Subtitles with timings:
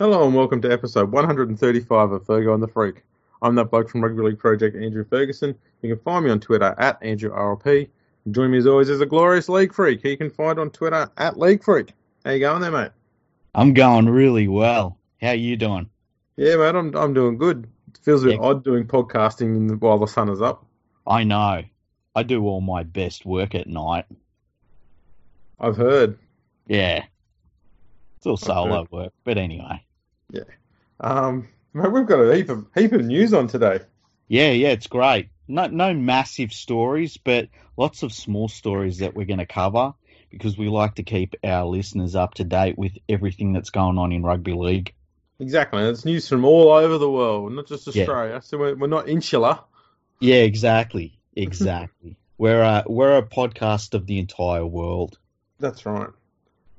[0.00, 3.02] Hello and welcome to episode 135 of Fergo and the Freak.
[3.42, 5.54] I'm that bloke from Rugby League Project, Andrew Ferguson.
[5.82, 7.86] You can find me on Twitter at AndrewRLP.
[8.30, 11.10] Join me as always as a glorious League Freak, who you can find on Twitter
[11.18, 11.92] at League Freak.
[12.24, 12.92] How you going there, mate?
[13.54, 14.96] I'm going really well.
[15.20, 15.90] How you doing?
[16.36, 17.68] Yeah, mate, I'm I'm doing good.
[17.88, 18.46] It feels a bit Yeah.
[18.46, 20.64] odd doing podcasting while the sun is up.
[21.06, 21.62] I know.
[22.16, 24.06] I do all my best work at night.
[25.58, 26.18] I've heard.
[26.66, 27.04] Yeah.
[28.16, 29.82] It's all solo work, but anyway.
[31.00, 33.80] Um, mate, we've got a heap of heap of news on today.
[34.28, 35.30] Yeah, yeah, it's great.
[35.48, 39.94] No, no massive stories, but lots of small stories that we're going to cover
[40.30, 44.12] because we like to keep our listeners up to date with everything that's going on
[44.12, 44.92] in rugby league.
[45.40, 48.02] Exactly, it's news from all over the world, not just Yeah.
[48.02, 48.40] Australia.
[48.42, 49.58] So we're, we're not insular.
[50.20, 52.16] Yeah, exactly, exactly.
[52.38, 55.18] we're a we're a podcast of the entire world.
[55.58, 56.10] That's right.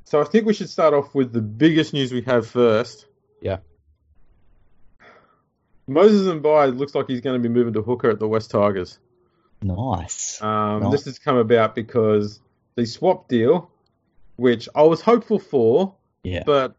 [0.06, 3.06] So I think we should start off with the biggest news we have first.
[3.42, 3.58] Yeah.
[5.88, 9.00] Moses Mbye looks like he's going to be moving to hooker at the West Tigers.
[9.62, 10.42] Nice.
[10.42, 10.92] Um, Nice.
[10.92, 12.40] This has come about because
[12.76, 13.70] the swap deal,
[14.38, 16.76] which I was hopeful for, Yeah, but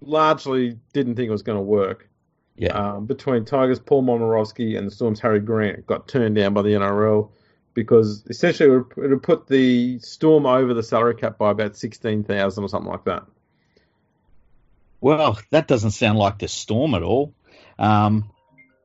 [0.00, 2.08] largely didn't think it was going to work.
[2.56, 6.62] yeah, Um, between Tigers Paul Momirovski and the Storms Harry Grant got turned down by
[6.62, 7.30] the NRL
[7.72, 11.76] because essentially it would, it would put the Storm over the salary cap by about
[11.76, 13.24] sixteen thousand or something like that.
[15.04, 17.34] Well, that doesn't sound like the storm at all.
[17.78, 18.30] Um,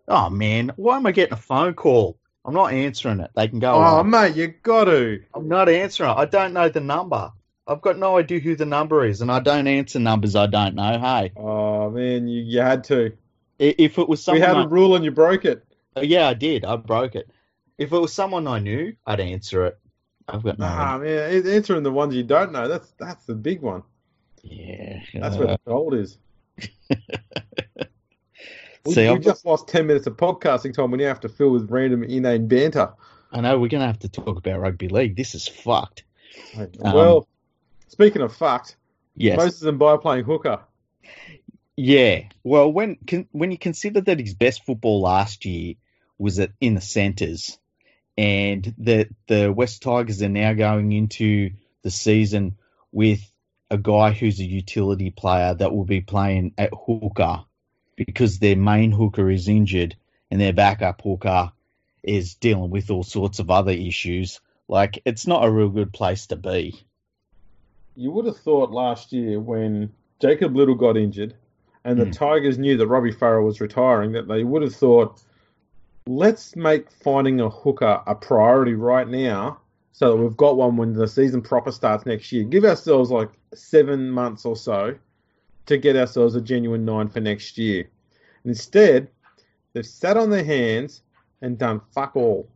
[0.10, 2.20] oh man, why am I getting a phone call?
[2.44, 3.32] I'm not answering it.
[3.38, 3.72] They can go.
[3.76, 4.10] Oh, away.
[4.10, 5.22] mate, you got to.
[5.34, 6.18] I'm not answering it.
[6.18, 7.32] I don't know the number.
[7.66, 10.76] I've got no idea who the number is, and I don't answer numbers I don't
[10.76, 11.00] know.
[11.00, 13.14] Hey, Oh man, you, you had to.
[13.58, 15.64] If it was we someone, had I, a rule and you broke it.
[15.96, 16.66] Oh, yeah, I did.
[16.66, 17.30] I broke it.
[17.78, 19.80] If it was someone I knew, I'd answer it.
[20.28, 20.66] I've got no.
[20.66, 22.68] Ah man, answering the ones you don't know.
[22.68, 23.84] That's that's the big one.
[24.44, 26.18] Yeah, That's uh, where the gold is.
[28.86, 30.90] We, See, we I've just lost ten minutes of podcasting time.
[30.90, 32.94] when you have to fill with random inane banter.
[33.32, 35.18] I know we're gonna have to talk about rugby league.
[35.18, 36.04] This is fucked.
[36.58, 37.28] Um, well,
[37.90, 38.78] speaking of fucked,
[39.16, 39.38] Yes.
[39.38, 40.62] Moses Mbye playing hooker.
[41.76, 42.24] Yeah.
[42.44, 45.76] Well, when con, when you consider that his best football last year
[46.18, 47.60] was at, in the centres,
[48.18, 51.52] and that the West Tigers are now going into
[51.82, 52.58] the season
[52.94, 53.22] with
[53.72, 57.44] a guy who's a utility player that will be playing at hooker
[57.96, 59.96] because their main hooker is injured
[60.32, 61.52] and their backup hooker
[62.02, 64.40] is dealing with all sorts of other issues.
[64.68, 66.82] Like, it's not a real good place to be.
[67.96, 71.36] You would have thought last year when Jacob Liddle got injured
[71.84, 72.12] and the Hmm.
[72.12, 75.22] Tigers knew that Robbie Farah was retiring that they would have thought,
[76.08, 79.60] let's make finding a hooker a priority right now
[79.92, 82.44] so we've got one when the season proper starts next year.
[82.44, 84.96] Give ourselves like seven months or so
[85.66, 87.90] to get ourselves a genuine nine for next year.
[88.46, 89.10] Instead,
[89.74, 91.02] they've sat on their hands
[91.42, 92.50] and done fuck all.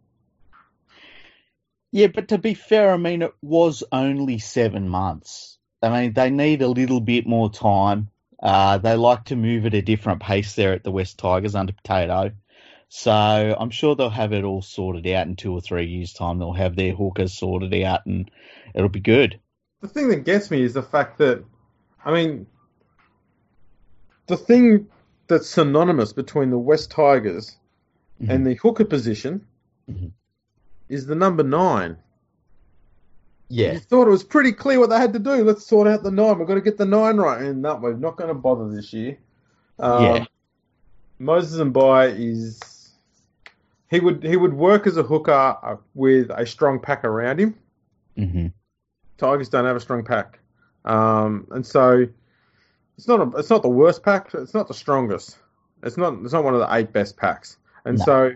[1.92, 5.60] Yeah, but to be fair, I mean, it was only seven months.
[5.82, 8.10] I mean, they need a little bit more time.
[8.42, 11.74] Uh, they like to move at a different pace there at the West Tigers under
[11.74, 12.32] Potato.
[12.96, 16.38] So I'm sure they'll have it all sorted out in two or three years' time.
[16.38, 18.30] They'll have their hookers sorted out and
[18.76, 19.40] it'll be good.
[19.82, 21.44] the thing that gets me is the fact that,
[22.06, 22.46] I mean,
[24.28, 24.88] the thing
[25.28, 27.58] that's synonymous between the West Tigers
[28.30, 29.46] and the hooker position
[29.92, 30.12] Mhm.
[30.88, 31.98] is the number nine.
[33.50, 33.74] Yeah.
[33.74, 35.44] You thought it was pretty clear what they had to do.
[35.44, 36.38] Let's sort out the nine.
[36.38, 37.42] We've got to get the nine right.
[37.42, 39.18] And no, we're not going to bother this year.
[39.80, 40.26] Um, Yeah.
[41.20, 42.60] Moses Mbye is
[43.94, 47.56] he would he would work as a hooker with a strong pack around him.
[48.18, 48.48] hmm
[49.20, 50.40] Tigers don't have a strong pack,
[50.84, 52.08] um, and so
[52.98, 54.34] it's not a, it's not the worst pack.
[54.34, 55.38] It's not the strongest.
[55.84, 58.06] It's not it's not one of the eight best packs, and No.
[58.06, 58.36] so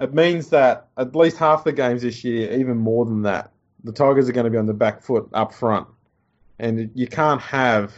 [0.00, 3.50] it means that at least half the games this year, even more than that,
[3.84, 5.86] the Tigers are going to be on the back foot up front,
[6.58, 7.92] and you can't have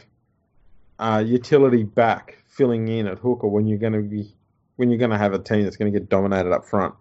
[0.98, 4.34] uh, utility back filling in at hooker when you're going to be
[4.78, 6.94] when you're going to have a team that's going to get dominated up front.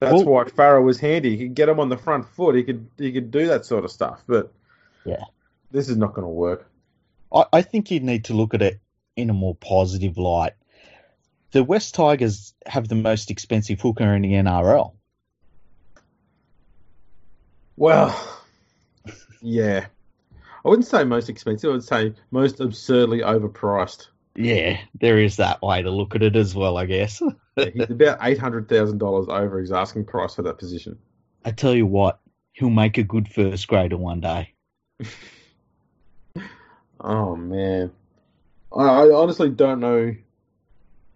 [0.00, 1.36] That's Well- why Farah was handy.
[1.36, 2.54] He could get him on the front foot.
[2.56, 4.22] He could he could do that sort of stuff.
[4.26, 4.50] But
[5.04, 5.22] Yeah.
[5.70, 6.68] this is not going to work.
[7.32, 8.80] I, I think you need to look at it
[9.16, 10.54] in a more positive light.
[11.52, 14.94] The West Tigers have the most expensive hooker in the NRL.
[17.76, 18.38] Well,
[19.42, 19.86] yeah,
[20.64, 21.68] I wouldn't say most expensive.
[21.70, 24.08] I would say most absurdly overpriced.
[24.36, 27.22] Yeah, there is that way to look at it as well, I guess.
[27.56, 30.98] Yeah, He's about eight hundred thousand dollars over his asking price for that position.
[31.44, 32.18] I tell you what,
[32.50, 34.52] he'll make a good first grader one day.
[37.00, 37.92] Oh man,
[38.74, 40.16] I, I honestly don't know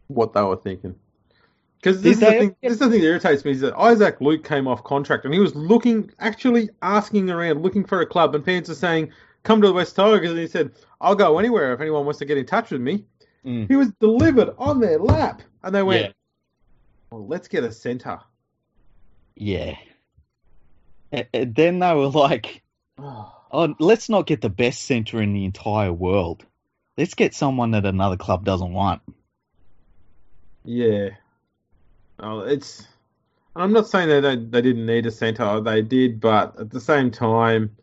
[0.08, 0.94] what they were thinking.
[1.80, 4.20] Because this, is Did the this is the thing that irritates me is that Isaac
[4.20, 8.34] Luke came off contract and he was looking, actually asking around, looking for a club,
[8.34, 9.12] and fans are saying,
[9.44, 12.24] "Come to the West Tigers," and he said, "I'll go anywhere if anyone wants to
[12.24, 13.04] get in touch with me."
[13.44, 13.68] Mm.
[13.68, 16.12] He was delivered on their lap, and they went, Yeah.
[17.10, 18.20] well, "Let's get a centre."
[19.36, 19.76] Yeah.
[21.12, 22.62] And then they were like,
[22.98, 26.44] Oh, let's not get the best centre in the entire world.
[26.98, 29.00] Let's get someone that another club doesn't want.
[30.64, 31.10] yeah.
[32.20, 32.80] Oh, it's.
[33.54, 35.60] and I'm not saying that they, they didn't need a centre.
[35.60, 37.76] They did, but at the same time,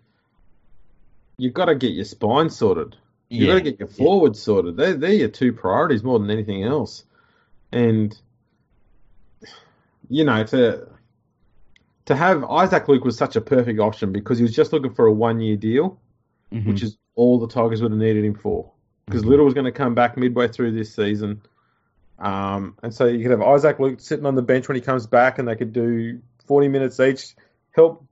[1.37, 2.97] you've got to get your spine sorted.
[3.29, 4.77] You've got to get your forward sorted.
[4.77, 7.03] They're, they're your two priorities more than anything else.
[7.71, 8.17] And,
[10.09, 10.87] you know, to
[12.05, 15.07] to have Isaac Luke was such a perfect option because he was just looking for
[15.07, 15.99] a one year deal,
[16.53, 16.67] Mhm.
[16.67, 18.71] which is all the Tigers would have needed him for.
[19.07, 19.29] Because Mhm.
[19.29, 21.41] Liddle was going to come back midway through this season.
[22.19, 25.07] Um, and so you could have Isaac Luke sitting on the bench when he comes
[25.07, 27.35] back, and they could do 40 minutes each,
[27.71, 28.05] help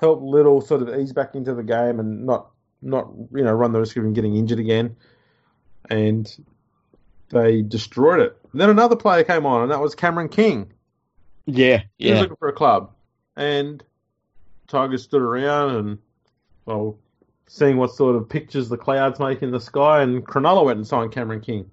[0.00, 2.50] help Liddle sort of ease back into the game and not
[2.84, 4.96] not you know run the risk of him getting injured again.
[5.90, 6.34] And
[7.30, 8.36] they destroyed it.
[8.54, 10.72] then another player came on, and that was Cameron King.
[11.46, 12.20] yeah, He was yeah.
[12.20, 12.92] looking for a club,
[13.36, 13.82] and
[14.68, 15.98] Tigers stood around and
[16.66, 16.98] well,
[17.46, 20.86] seeing what sort of pictures the clouds make in the sky, and Cronulla went and
[20.86, 21.70] signed Cameron King.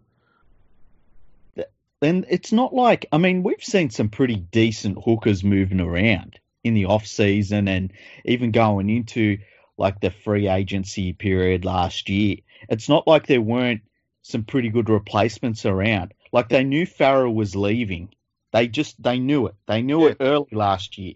[2.03, 6.73] And it's not like I mean we've seen some pretty decent hookers moving around in
[6.73, 7.93] the off season and
[8.25, 9.37] even going into
[9.81, 12.37] like the free agency period last year.
[12.69, 13.81] It's not like there weren't
[14.21, 16.13] some pretty good replacements around.
[16.31, 18.09] Like they knew Farah was leaving.
[18.53, 19.55] They just they knew it.
[19.65, 21.15] They knew it early last year.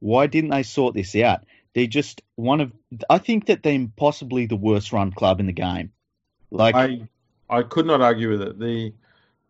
[0.00, 1.44] Why didn't they sort this out?
[1.74, 2.72] They're just one of
[3.10, 5.92] I think that they're possibly the worst run club in the game.
[6.50, 7.08] Like I
[7.50, 8.58] I could not argue with it.
[8.58, 8.94] The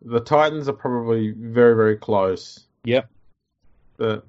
[0.01, 2.65] the Titans are probably very very close.
[2.83, 3.09] Yep.
[3.95, 4.25] But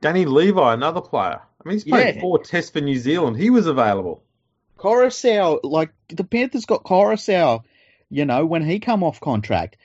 [0.00, 1.40] Danny Levi, another player.
[1.64, 2.20] I mean, he's played Yeah.
[2.20, 3.36] four tests for New Zealand.
[3.36, 4.22] He was available.
[4.78, 7.62] Koroisau, like the Panthers got Koroisau,
[8.10, 9.76] you know, when he come off contract.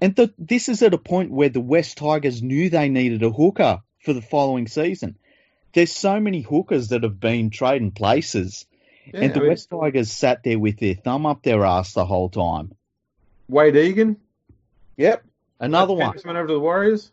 [0.00, 3.30] And the, this is at a point where the West Tigers knew they needed a
[3.30, 5.16] hooker for the following season.
[5.72, 8.66] There's so many hookers that have been trading places,
[9.12, 11.94] Yeah, and the I mean, West Tigers sat there with their thumb up their ass
[11.94, 12.74] the whole time.
[13.48, 14.16] Wade Egan,
[14.96, 15.24] Yep,
[15.60, 16.14] another one.
[16.24, 17.10] Went over to the Warriors.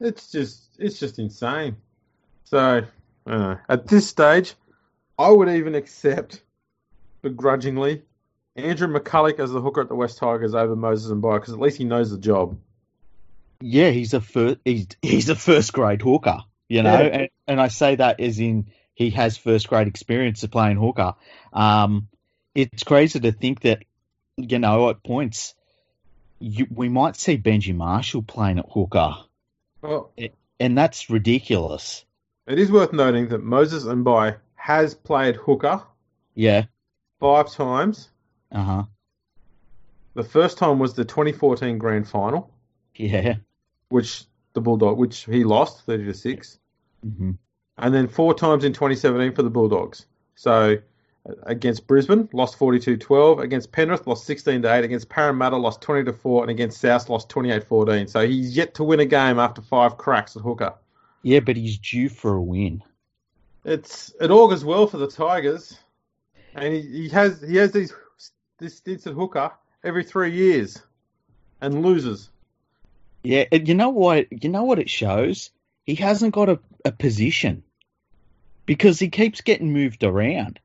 [0.00, 1.76] It's just it's just insane.
[2.50, 2.82] So
[3.26, 4.54] I at this stage,
[5.16, 6.42] I would even accept
[7.22, 8.02] begrudgingly
[8.56, 11.78] Andrew McCullough as the hooker at the West Tigers over Moses Mbye because at least
[11.78, 12.58] he knows the job.
[13.60, 16.38] Yeah, he's a first he's he's a first grade hooker,
[16.68, 17.06] you know, Yeah.
[17.06, 21.14] and, and I say that as in he has first grade experience of playing hooker.
[21.52, 22.08] Um,
[22.56, 23.84] it's crazy to think that
[24.36, 25.54] you know at points
[26.40, 29.14] you, we might see Benji Marshall playing at hooker,
[29.82, 30.10] Well,
[30.58, 32.04] and that's ridiculous.
[32.50, 35.82] It is worth noting that Moses Mbye has played hooker
[36.34, 36.64] Yeah,
[37.20, 38.10] five times.
[38.50, 38.82] uh huh,
[40.14, 42.50] The first time was the 2014 Grand Final,
[42.96, 43.36] yeah,
[43.90, 44.24] which
[44.54, 46.58] the Bulldog, which he lost 30 to six.
[47.02, 47.32] hmm
[47.78, 50.04] and then four times in 2017 for the Bulldogs.
[50.34, 50.76] So
[51.26, 53.40] uh, against Brisbane, lost 42-12.
[53.40, 54.84] Against Penrith, lost 16 to 8.
[54.84, 56.42] Against Parramatta, lost 20 to 4.
[56.42, 58.10] And against South, lost 28-14.
[58.10, 60.74] So he's yet to win a game after five cracks at hooker.
[61.22, 62.82] Yeah, but he's due for a win.
[63.64, 65.78] It's it augurs well for the Tigers,
[66.54, 67.92] and he, he has he has these
[68.58, 69.52] this stints at hooker
[69.84, 70.80] every three years,
[71.60, 72.30] and loses.
[73.22, 74.26] Yeah, and you know what?
[74.42, 75.50] You know what it shows?
[75.84, 77.62] He hasn't got a, a position
[78.64, 80.60] because he keeps getting moved around.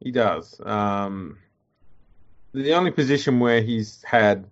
[0.00, 0.60] He does.
[0.64, 1.38] Um,
[2.52, 4.46] the only position where he's had,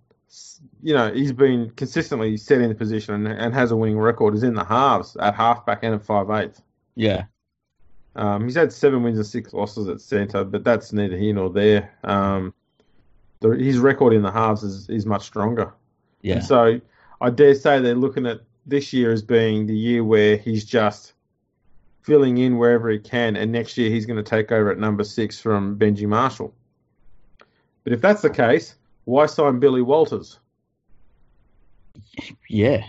[0.82, 4.34] you know, he's been consistently set in the position and, and has a winning record
[4.34, 6.62] is in the halves at halfback and at five eighth.
[6.94, 7.24] Yeah,
[8.16, 11.50] Um, he's had seven wins and six losses at centre, but that's neither here nor
[11.50, 11.90] there.
[12.04, 12.54] Um,
[13.40, 15.72] the, his record in the halves is, is much stronger.
[16.20, 16.80] yeah, And so
[17.20, 21.14] I dare say they're looking at this year as being the year where he's just
[22.02, 25.04] filling in wherever he can, and next year he's going to take over at number
[25.04, 26.54] six from Benji Marshall.
[27.84, 30.38] But if that's the case, why sign Billy Walters?
[32.48, 32.84] yeah.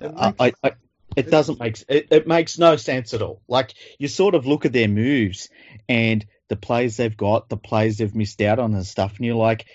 [0.00, 0.72] It makes- I, I,
[1.16, 3.40] it doesn't make it, it makes no sense at all.
[3.46, 5.48] Like you sort of look at their moves
[5.88, 9.36] and the plays they've got, the plays they've missed out on and stuff, and you're
[9.36, 9.66] like,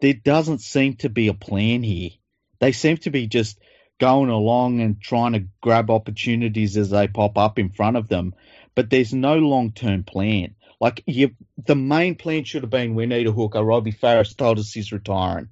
[0.00, 2.10] there doesn't seem to be a plan here.
[2.58, 3.58] They seem to be just
[3.98, 8.34] going along and trying to grab opportunities as they pop up in front of them,
[8.74, 10.56] but there's no long term plan.
[10.82, 11.30] Like you,
[11.64, 13.62] the main plan should have been we need a hooker.
[13.62, 15.48] Robbie Farah told us he's retiring,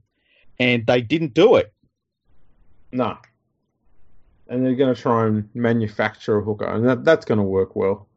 [0.59, 1.73] and they didn't do it.
[2.91, 3.17] No.
[4.49, 7.77] And they're going to try and manufacture a hooker, and that, that's going to work
[7.77, 8.09] well.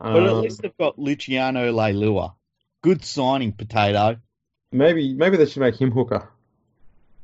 [0.00, 2.34] But at Um, least they've got Luciano Leilua.
[2.82, 4.16] Good signing, Potato.
[4.72, 6.28] maybe maybe they should make him hooker.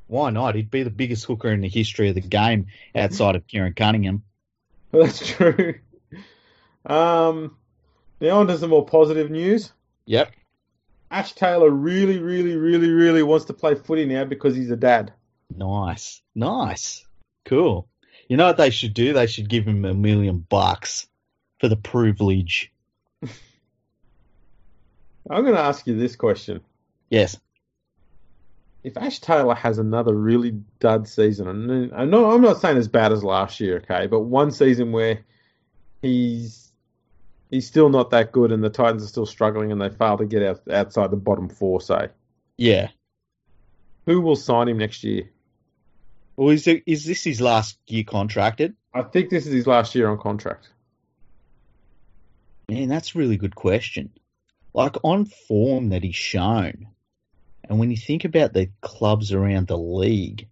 [0.07, 0.55] Why not?
[0.55, 4.23] He'd be the biggest hooker in the history of the game outside of Keiron Cunningham.
[4.93, 5.75] That's true.
[6.87, 7.57] Um,
[8.21, 9.73] now on to some more positive news.
[10.07, 10.33] Yep.
[11.11, 15.13] Ash Taylor really, really, really, really wants to play footy now because he's a dad.
[15.55, 16.23] Nice.
[16.35, 17.07] Nice.
[17.45, 17.89] Cool.
[18.29, 19.13] You know what they should do?
[19.13, 21.07] They should give him a million bucks
[21.61, 22.73] for the privilege.
[23.23, 23.31] I'm
[25.43, 26.61] going to ask you this question.
[27.11, 27.39] Yes.
[28.85, 32.89] If Ash Taylor has another really dud season, and I'm not, I'm not saying as
[32.89, 35.21] bad as last year, okay, but one season where
[36.01, 36.68] he's
[37.51, 40.27] he's still not that good and the Titans are still struggling and they fail to
[40.27, 42.09] get out, outside the bottom four, say,
[42.57, 42.89] Yeah.
[44.07, 45.31] who will sign him next year?
[46.37, 48.75] Well, is, it, is this his last year contracted?
[48.95, 50.69] I think this is his last year on contract.
[52.69, 54.11] Man, that's a really good question.
[54.75, 56.89] Like on form that he's shown,
[57.65, 60.47] and when you think about the clubs around the league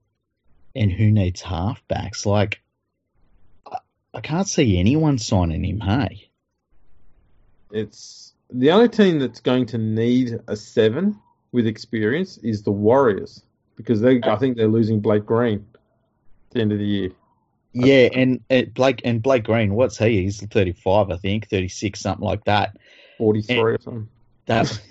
[0.74, 2.60] and who needs halfbacks, like
[4.14, 5.80] I can't see anyone signing him.
[5.80, 6.25] Hey,
[7.70, 11.18] It's the only team that's going to need a seven
[11.52, 13.42] with experience is the Warriors
[13.76, 15.80] because they I think they're losing Blake Green at
[16.50, 17.11] the end of the year.
[17.73, 20.23] yeah, and uh, Blake and Blake Green, what's he?
[20.23, 22.76] He's thirty-five, I think, thirty-six, something like that.
[23.18, 24.08] Forty three or something.
[24.46, 24.80] That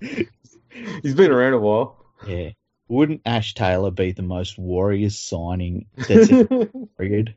[1.02, 2.04] He's been around a while.
[2.26, 2.50] yeah.
[2.88, 6.66] Wouldn't Ash Taylor be the most Warriors signing that's ever
[6.98, 7.34] period?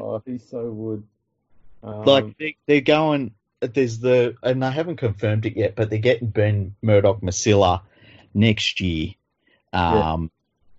[0.00, 1.04] oh, he so would.
[1.86, 3.32] Um, like they, they're going.
[3.60, 7.82] There's the and they haven't confirmed it yet, but they're getting Ben Murdoch-Masila
[8.34, 9.12] next year,
[9.72, 10.30] um,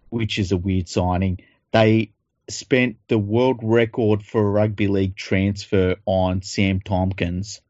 [0.09, 1.39] which is a weird signing.
[1.71, 2.11] They
[2.49, 7.61] spent the world record for a rugby league transfer on Sam Tomkins.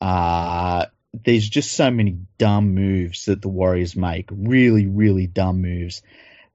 [0.00, 4.28] Uh, there's just so many dumb moves that the Warriors make.
[4.32, 6.02] Really, really dumb moves.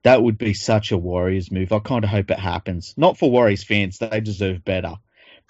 [0.03, 1.71] That would be such a Warriors move.
[1.71, 2.93] I kind of hope it happens.
[2.97, 4.97] Not for Warriors fans; they deserve better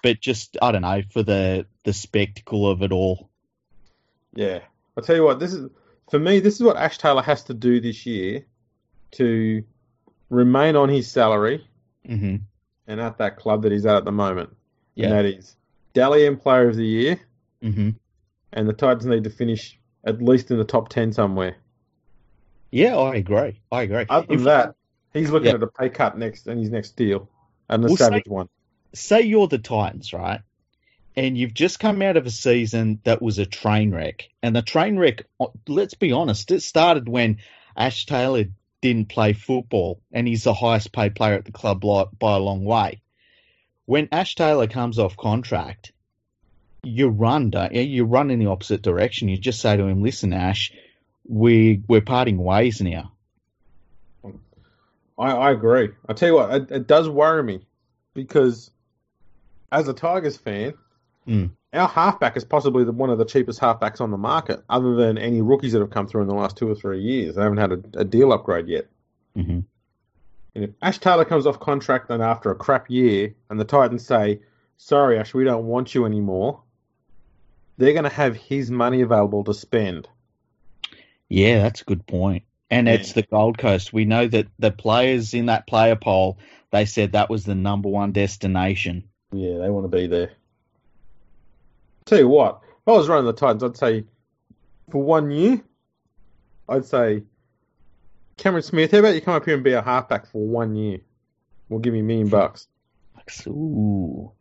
[0.02, 3.28] but just I don't know for the the spectacle of it all.
[4.34, 4.60] yeah,
[4.96, 5.40] I'll tell you what.
[5.40, 5.68] This is
[6.10, 6.40] for me.
[6.40, 8.44] This is what Ash Taylor has to do this year
[9.12, 9.62] to
[10.30, 11.66] remain on his salary
[12.08, 12.36] Mm-hmm.
[12.86, 14.54] and at that club that he's at at the moment.
[14.94, 15.06] Yeah.
[15.08, 15.56] And that is
[15.92, 17.20] Dally M Player of the Year,
[17.62, 17.90] Mm-hmm.
[18.52, 21.56] and the Titans need to finish at least in the top ten somewhere.
[22.70, 23.60] Yeah, I agree.
[23.72, 24.06] I agree.
[24.08, 24.74] Other than If- that,
[25.12, 25.54] he's looking Yeah.
[25.54, 27.28] at a pay cut next in his next deal,
[27.68, 28.48] and a Well, savage say- one.
[28.94, 30.40] Say you're the Titans, right?
[31.16, 34.28] And you've just come out of a season that was a train wreck.
[34.42, 35.26] And the train wreck,
[35.66, 37.38] let's be honest, it started when
[37.76, 38.44] Ash Taylor
[38.80, 42.64] didn't play football and he's the highest paid player at the club by a long
[42.64, 43.00] way.
[43.86, 45.92] When Ash Taylor comes off contract,
[46.84, 47.82] you run, don't you?
[47.82, 49.28] You run in the opposite direction.
[49.28, 50.72] You just say to him, listen, Ash,
[51.26, 53.12] we, we're parting ways now.
[55.18, 55.90] I, I agree.
[56.08, 57.60] I tell you what, it, it does worry me
[58.14, 58.70] because
[59.72, 60.74] as a Tigers fan,
[61.26, 61.50] Mm.
[61.74, 65.18] our halfback is possibly the, one of the cheapest halfbacks on the market, other than
[65.18, 67.34] any rookies that have come through in the last two or three years.
[67.34, 68.86] They haven't had a, a deal upgrade yet.
[69.34, 69.60] hmm
[70.54, 74.06] And if Ash Taylor comes off contract and after a crap year, and the Titans
[74.06, 74.40] say,
[74.78, 76.62] "Sorry, Ash, we don't want you anymore,"
[77.76, 80.08] they're going to have his money available to spend.
[81.28, 82.44] Yeah, that's a good point.
[82.70, 82.94] And Yeah.
[82.94, 83.92] it's the Gold Coast.
[83.92, 86.38] We know that the players in that player poll,
[86.70, 89.04] they said that was the number one destination.
[89.32, 90.32] Yeah, they want to be there.
[92.04, 94.04] Tell you what, if I was running the Titans, I'd say
[94.90, 95.60] for one year,
[96.68, 97.22] I'd say
[98.38, 101.00] Cameron Smith, how about you come up here and be a halfback for one year?
[101.68, 102.68] We'll give you a million bucks.
[103.46, 104.32] Ooh.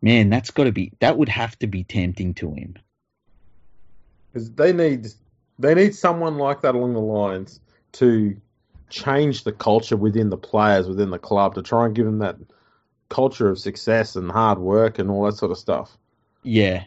[0.00, 2.76] Man, that's got to be, that would have to be tempting to him.
[4.32, 5.08] Because they need
[5.58, 7.60] they need someone like that along the lines
[7.92, 8.36] to
[8.90, 12.36] change the culture within the players within the club to try and give them that
[13.08, 15.96] culture of success and hard work and all that sort of stuff.
[16.42, 16.84] Yeah.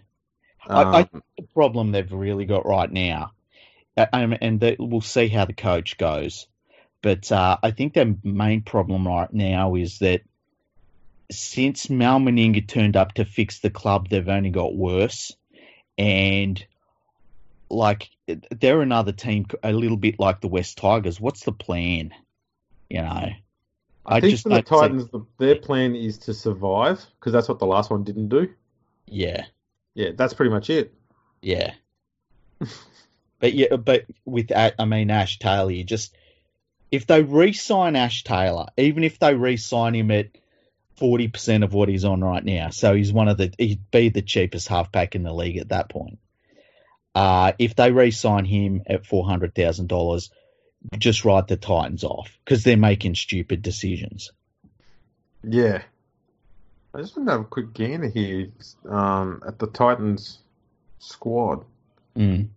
[0.68, 3.32] I- I- Um, The problem they've really got right now,
[3.96, 6.48] uh, um, and that we'll see how the coach goes,
[7.02, 10.22] but uh, I think their main problem right now is that
[11.32, 15.36] since Mal Meninga turned up to fix the club, they've only got worse.
[15.98, 16.64] And
[17.70, 21.20] like they're another team, a little bit like the West Tigers.
[21.20, 22.14] What's the plan?
[22.90, 23.30] You know,
[24.08, 27.60] I, think for the see- Titans, the, their plan is to survive because that's what
[27.60, 28.50] the last one didn't do.
[29.06, 29.46] yeah,
[29.94, 30.94] Yeah, that's pretty much it.
[31.42, 31.74] Yeah.
[33.40, 36.16] but yeah, but with I mean Ash Taylor, you just
[36.92, 40.28] if they re-sign Ash Taylor, even if they re-sign him at
[40.96, 44.10] forty percent of what he's on right now, so he's one of the he'd be
[44.10, 46.20] the cheapest halfback in the league at that point.
[47.14, 50.32] Uh, if they re-sign him at four hundred thousand dollars,
[50.98, 54.32] just write the Titans off because they're making stupid decisions.
[55.44, 55.82] Yeah.
[56.94, 58.50] I just want to have a quick gander here
[58.90, 60.40] um, at the Titans
[61.00, 61.66] squad.
[62.16, 62.48] Mm.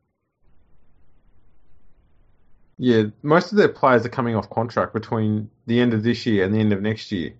[2.79, 6.45] Yeah, most of their players are coming off contract between the end of this year
[6.45, 7.33] and the end of next year.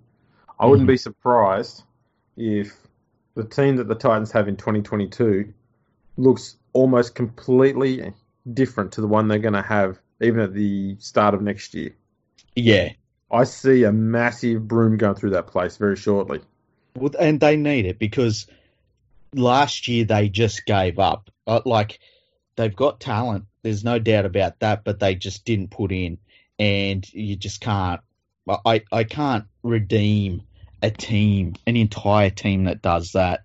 [0.59, 0.93] I wouldn't Mhm.
[0.93, 1.83] be surprised
[2.37, 2.77] if
[3.35, 5.55] the team that the Titans have in 2022
[6.19, 8.13] looks almost completely
[8.53, 11.95] different to the one they're going to have even at the start of next year.
[12.55, 12.93] Yeah,
[13.31, 16.41] I see a massive broom going through that place very shortly.
[16.97, 18.47] Well, and they need it because
[19.35, 21.31] last year they just gave up.
[21.47, 22.01] Uh, like
[22.57, 26.19] they've got talent, there's no doubt about that, but they just didn't put in,
[26.59, 28.01] and you just can't.
[28.65, 30.43] I I can't redeem
[30.83, 33.43] a team, an entire team that does that.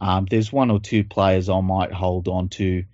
[0.00, 2.84] Um, there's one or two players I might hold on to,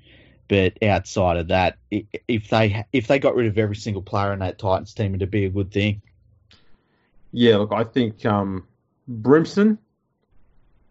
[0.48, 4.38] but outside of that, if they if they got rid of every single player in
[4.40, 6.00] that Titans team, it'd be a good thing.
[7.32, 8.66] Yeah, look, I think um,
[9.08, 9.78] Brimson,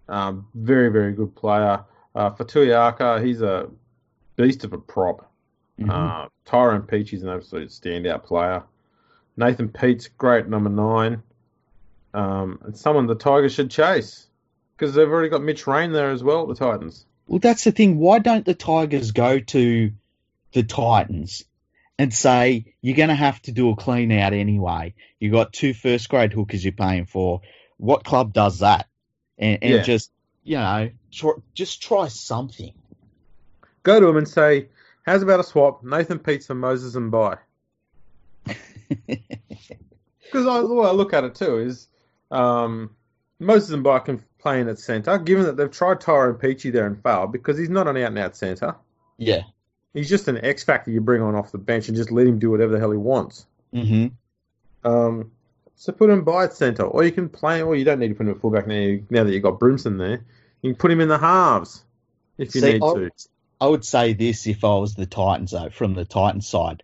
[0.08, 1.84] um, very, very good player.
[2.14, 3.70] Uh, Fotuaika, he's a
[4.36, 5.30] beast of a prop.
[5.80, 5.90] Mhm.
[5.90, 8.64] Uh, Tyrone Peachey's an absolute standout player.
[9.36, 11.22] Nathan Peats great number nine.
[12.14, 14.28] Um, and someone the Tigers should chase
[14.76, 17.06] because they've already got Mitch Rein there as well, the Titans.
[17.28, 17.98] Well, that's the thing.
[18.00, 19.92] Why don't the Tigers go to
[20.54, 21.44] the Titans
[22.00, 24.94] and say you're going to have to do a clean out anyway?
[25.20, 27.42] You've got two first grade hookers you're paying for.
[27.78, 28.88] What club does that?
[29.38, 29.82] And, and Yeah.
[29.82, 30.12] just
[30.44, 32.74] you know, try, just try something.
[33.84, 34.70] Go to them and say,
[35.06, 35.84] "How's about a swap?
[35.84, 37.38] Nathan Peats for Moses Mbye."
[38.46, 38.86] Because
[40.32, 41.90] the way I look at it too is
[42.32, 42.96] um,
[43.40, 47.02] Moses Mbye can play in at centre, given that they've tried Tyrone Peachey there and
[47.04, 48.76] failed because he's not an out and out centre.
[49.18, 49.42] yeah.
[49.94, 52.38] He's just an X factor you bring on off the bench and just let him
[52.38, 53.48] do whatever the hell he wants.
[53.74, 54.08] hmm
[54.84, 55.32] Um,
[55.76, 58.14] so put him by at centre, or you can play, or you don't need to
[58.16, 59.00] put him at fullback now.
[59.10, 60.24] Now that you've got Brimson there,
[60.62, 61.84] you can put him in the halves
[62.38, 63.12] if you See, need I, to.
[63.60, 66.84] I would say this if I was the Titans, though, from the Titans side.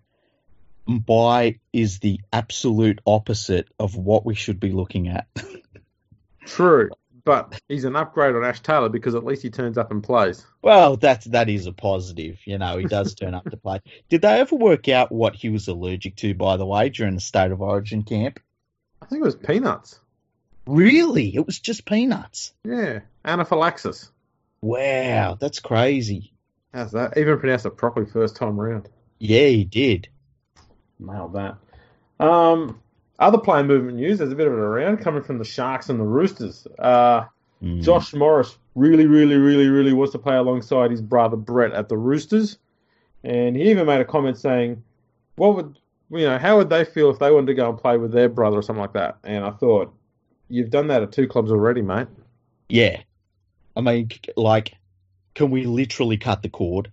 [0.89, 5.27] Mbye is the absolute opposite of what we should be looking at.
[6.45, 6.89] True,
[7.25, 10.45] but he's an upgrade on Ash Taylor because at least he turns up and plays.
[10.61, 12.39] Well, that's that is a positive.
[12.45, 13.81] You know, he does turn up to play.
[14.09, 17.21] Did they ever work out what he was allergic to, by the way, during the
[17.21, 18.39] state of origin camp?
[19.01, 19.99] I think it was peanuts.
[20.65, 21.35] Really?
[21.35, 22.53] It was just peanuts.
[22.63, 24.09] Yeah, anaphylaxis.
[24.61, 26.33] Wow, that's crazy.
[26.73, 27.17] How's that?
[27.17, 28.89] Even pronounced it properly first time round.
[29.19, 30.07] Yeah, he did.
[30.99, 31.57] Nailed that.
[32.19, 32.81] Um,
[33.19, 34.19] other player movement news.
[34.19, 36.67] There's a bit of it around coming from the Sharks and the Roosters.
[36.79, 37.25] Uh,
[37.63, 37.81] Mm.
[37.81, 41.97] Josh Morris really, really, really, really wants to play alongside his brother Brett at the
[41.97, 42.57] Roosters,
[43.23, 44.83] and he even made a comment saying,
[45.35, 45.79] "What would
[46.11, 46.37] you know?
[46.37, 48.61] How would they feel if they wanted to go and play with their brother or
[48.61, 49.93] something like that?" And I thought,
[50.49, 52.07] "You've done that at two clubs already, mate."
[52.67, 53.01] Yeah.
[53.77, 54.73] I mean, like,
[55.33, 56.91] can we literally cut the cord?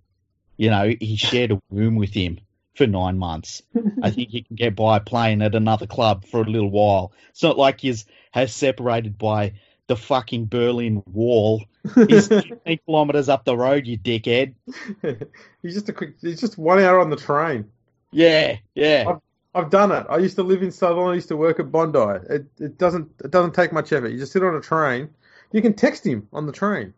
[0.56, 2.38] You know, he shared a room with him
[2.74, 3.62] for nine months.
[4.02, 7.12] I think he can get by playing at another club for a little while.
[7.30, 9.54] It's not like he's has separated by
[9.86, 11.64] the fucking Berlin Wall.
[12.08, 14.54] He's 15 kilometres up the road, you dickhead.
[15.62, 16.14] he's just a quick.
[16.20, 17.66] He's just one hour on the train.
[18.12, 19.16] Yeah, yeah.
[19.52, 20.06] I've done it.
[20.08, 21.10] I used to live in Sutherland.
[21.10, 21.98] I used to work at Bondi.
[22.28, 24.08] It it doesn't it doesn't take much effort.
[24.08, 25.10] You just sit on a train.
[25.52, 26.94] You can text him on the train.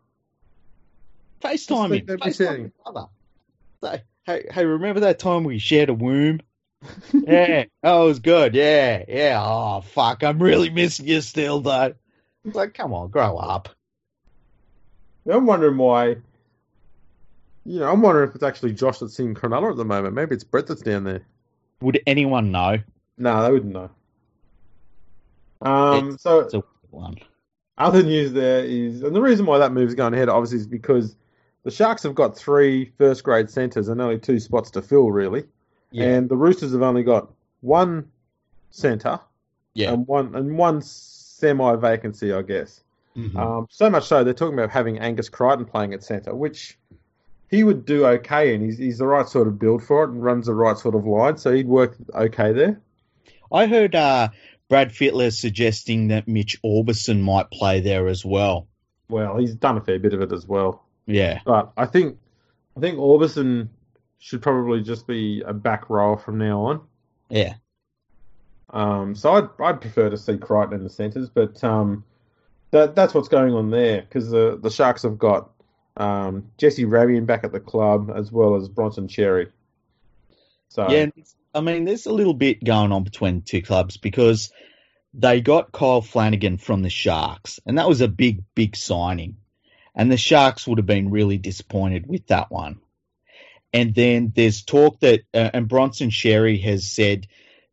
[1.40, 1.90] FaceTime him.
[1.92, 2.60] like they'd be FaceTime saying.
[2.60, 3.08] your brother.
[3.82, 6.40] Say, hey, hey, remember that time we shared a womb?
[7.12, 8.54] yeah, that was good.
[8.54, 9.40] Yeah, yeah.
[9.42, 10.24] Oh, fuck.
[10.24, 11.94] I'm really missing you still, though.
[12.44, 13.68] It's like, come on, grow up.
[15.30, 16.16] I'm wondering why.
[17.64, 20.14] You know, I'm wondering if it's actually Josh that's in Cronulla at the moment.
[20.14, 21.22] Maybe it's Brett that's down there.
[21.80, 22.78] Would anyone know?
[23.18, 23.90] No, they wouldn't know.
[25.60, 27.18] Um, so It's a one.
[27.78, 31.14] other news there is, and the reason why that move's going ahead, obviously, is because
[31.64, 35.44] the Sharks have got three first grade centres and only two spots to fill, really.
[35.90, 38.10] Yeah, And the Roosters have only got one
[38.70, 39.20] centre
[39.74, 39.92] yeah.
[39.92, 42.82] and one and one semi vacancy, I guess.
[43.16, 43.36] Mhm.
[43.36, 46.78] Um, so much so they're talking about having Angus Crichton playing at centre, which
[47.50, 50.24] he would do okay, and he's he's the right sort of build for it and
[50.24, 52.80] runs the right sort of line, so he'd work okay there.
[53.52, 54.28] I heard uh,
[54.70, 58.66] Brad Fittler suggesting that Mitch Aubusson might play there as well.
[59.10, 60.82] Well, he's done a fair bit of it as well.
[61.06, 61.40] Yeah.
[61.44, 62.18] But I think
[62.76, 63.68] I think Aubusson
[64.18, 66.80] should probably just be a back rower from now on.
[67.28, 67.54] Yeah.
[68.70, 72.04] Um, so I'd I'd prefer to see Crichton in the centres, but um,
[72.70, 75.50] that that's what's going on there because the the Sharks have got
[75.96, 79.50] um, Jesse Ramien back at the club as well as Bronson Xerri.
[80.68, 81.06] So Yeah,
[81.54, 84.50] I mean, there's a little bit going on between two clubs because
[85.12, 89.36] they got Kyle Flanagan from the Sharks, and that was a big, big signing.
[89.94, 92.80] And the Sharks would have been really disappointed with that one.
[93.72, 97.26] And then there's talk that, uh, and Bronson Xerri has said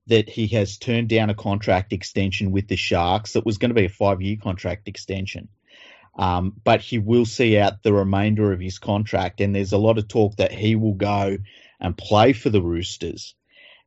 [0.07, 3.75] that he has turned down a contract extension with the Sharks that was going to
[3.75, 5.49] be a five year contract extension.
[6.17, 9.97] Um, but he will see out the remainder of his contract, and there's a lot
[9.97, 11.37] of talk that he will go
[11.79, 13.35] and play for the Roosters.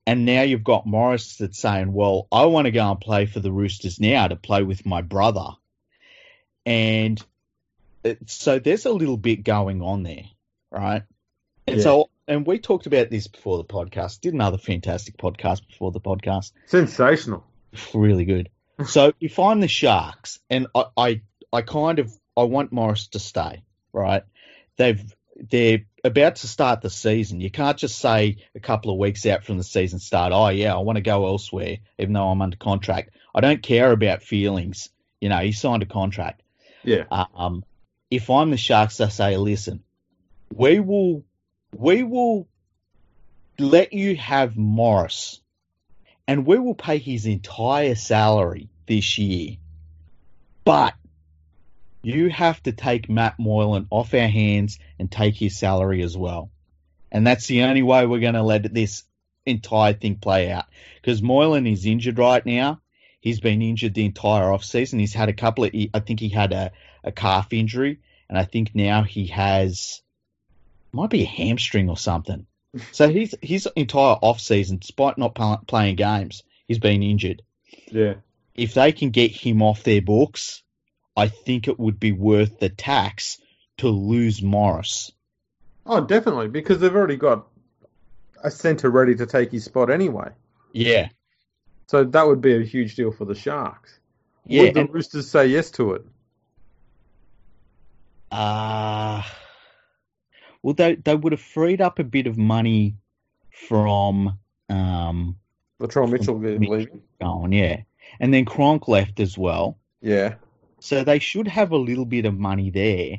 [0.06, 3.40] And now you've got Morris that's saying, well, I want to go and play for
[3.40, 5.48] the Roosters now to play with my brother.
[6.64, 7.22] And
[8.04, 10.24] it, so there's a little bit going on there,
[10.70, 11.02] right?
[11.66, 11.82] And Yeah.
[11.82, 16.00] so, and we talked about this before the podcast, did another fantastic podcast before the
[16.00, 17.44] podcast sensational.
[17.94, 18.48] really good.
[18.86, 21.20] So if I'm the Sharks and I, I,
[21.52, 23.62] I kind of I want Morris to stay,
[23.92, 24.22] right?
[24.76, 25.02] They've
[25.50, 27.40] they're about to start the season.
[27.40, 30.74] You can't just say a couple of weeks out from the season start, oh yeah,
[30.74, 33.10] I want to go elsewhere, even though I'm under contract.
[33.34, 34.90] I don't care about feelings.
[35.20, 36.42] You know, he signed a contract.
[36.84, 37.64] Yeah, Um,
[38.12, 39.82] if I'm the Sharks, I say, listen,
[40.54, 41.24] we will,
[41.74, 42.46] we will
[43.58, 45.40] let you have Morris,
[46.28, 49.56] and we will pay his entire salary this year,
[50.62, 50.92] but
[52.02, 56.50] you have to take Matt Moylan off our hands and take his salary as well,
[57.10, 59.04] and that's the only way we're going to let this
[59.46, 60.66] entire thing play out
[61.00, 62.78] because Moylan is injured right now.
[63.20, 64.98] He's been injured the entire off season.
[64.98, 66.72] He's had a couple of, I think he had a,
[67.04, 70.00] a calf injury, and I think now he has
[70.92, 72.46] might be a hamstring or something.
[72.92, 75.34] So he's his entire off season, despite not
[75.66, 77.42] playing games, he's been injured.
[77.90, 78.14] yeah,
[78.54, 80.62] If they can get him off their books,
[81.14, 83.38] I think it would be worth the tax
[83.78, 85.12] to lose Morris.
[85.84, 87.46] oh definitely because they've already got
[88.42, 90.30] a centre ready to take his spot anyway.
[90.72, 91.08] Yeah,
[91.88, 93.98] So that would be a huge deal for the Sharks.
[94.46, 94.62] yeah.
[94.62, 96.06] would the and- Roosters say yes to it?
[98.32, 99.22] Uh,
[100.62, 102.96] well, they they would have freed up a bit of money
[103.68, 104.38] from
[104.70, 105.36] um
[105.80, 106.76] Latrell Mitchell Mitchell.
[106.76, 107.02] leaving.
[107.20, 107.82] going, yeah,
[108.20, 110.36] and then Kronk left as well, Yeah,
[110.80, 113.18] so they should have a little bit of money there,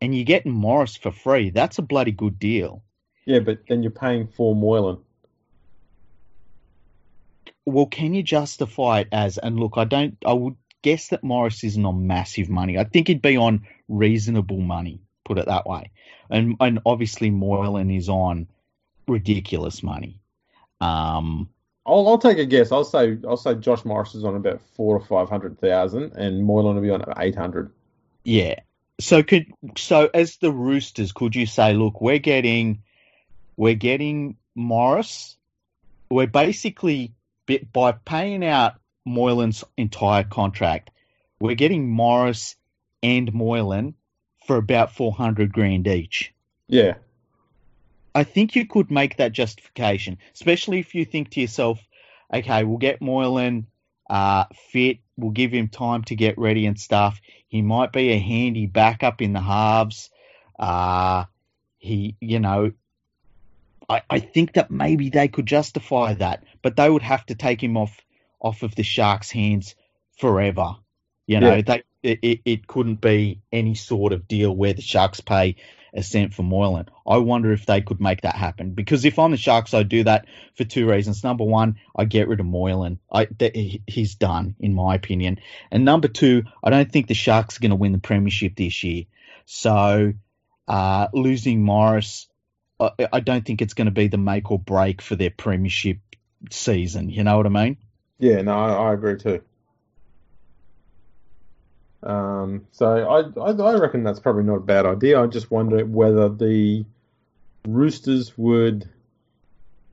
[0.00, 1.50] and you're getting Morris for free.
[1.50, 2.82] That's a bloody good deal.
[3.26, 4.98] yeah, but then you're paying for Moylan.
[7.66, 9.38] Well, can you justify it as?
[9.38, 10.16] And look, I don't.
[10.24, 12.78] I would guess that Morris isn't on massive money.
[12.78, 15.00] I think he'd be on reasonable money.
[15.24, 15.90] Put it that way.
[16.30, 18.48] And and obviously Moylan is on
[19.08, 20.20] ridiculous money.
[20.80, 21.48] Um,
[21.86, 22.72] I'll I'll take a guess.
[22.72, 26.44] I'll say I'll say Josh Morris is on about four or five hundred thousand, and
[26.44, 27.70] Moylan will be on eight hundred.
[28.24, 28.56] yeah.
[29.00, 32.82] So could so as the Roosters, could you say, look, we're getting
[33.56, 35.36] we're getting Morris.
[36.10, 37.14] We're basically
[37.72, 38.74] by paying out
[39.06, 40.90] Moylan's entire contract.
[41.40, 42.56] We're getting Morris
[43.04, 43.94] and Moylan
[44.46, 46.32] for about four hundred grand each.
[46.68, 46.94] Yeah,
[48.14, 51.78] I think you could make that justification, especially if you think to yourself,
[52.32, 53.66] okay, we'll get Moylan
[54.08, 57.20] uh, fit, we'll give him time to get ready and stuff.
[57.48, 60.10] He might be a handy backup in the halves.
[60.58, 61.24] Uh,
[61.78, 62.72] he, you know,
[63.88, 67.62] I, I think that maybe they could justify that, but they would have to take
[67.62, 67.96] him off
[68.40, 69.74] off of the Sharks' hands
[70.18, 70.76] forever.
[71.26, 71.62] You know, Yeah.
[71.62, 75.56] they it, it, couldn't be any sort of deal where the Sharks pay
[75.94, 76.86] a cent for Moylan.
[77.06, 80.04] I wonder if they could make that happen because if I'm the Sharks, I'd do
[80.04, 81.22] that for two reasons.
[81.22, 82.98] Number one, I get rid of Moylan.
[83.10, 85.38] I th- he's done in my opinion,
[85.70, 88.82] and number two, I don't think the Sharks are going to win the premiership this
[88.82, 89.04] year.
[89.46, 90.12] So
[90.66, 92.26] uh, losing Morris,
[92.80, 95.98] I, I don't think it's going to be the make or break for their premiership
[96.50, 97.08] season.
[97.08, 97.76] You know what I mean?
[98.18, 99.42] yeah, no, I, I agree too.
[102.04, 105.20] Um, so I, I I reckon that's probably not a bad idea.
[105.20, 106.84] I just wonder whether the
[107.66, 108.88] Roosters would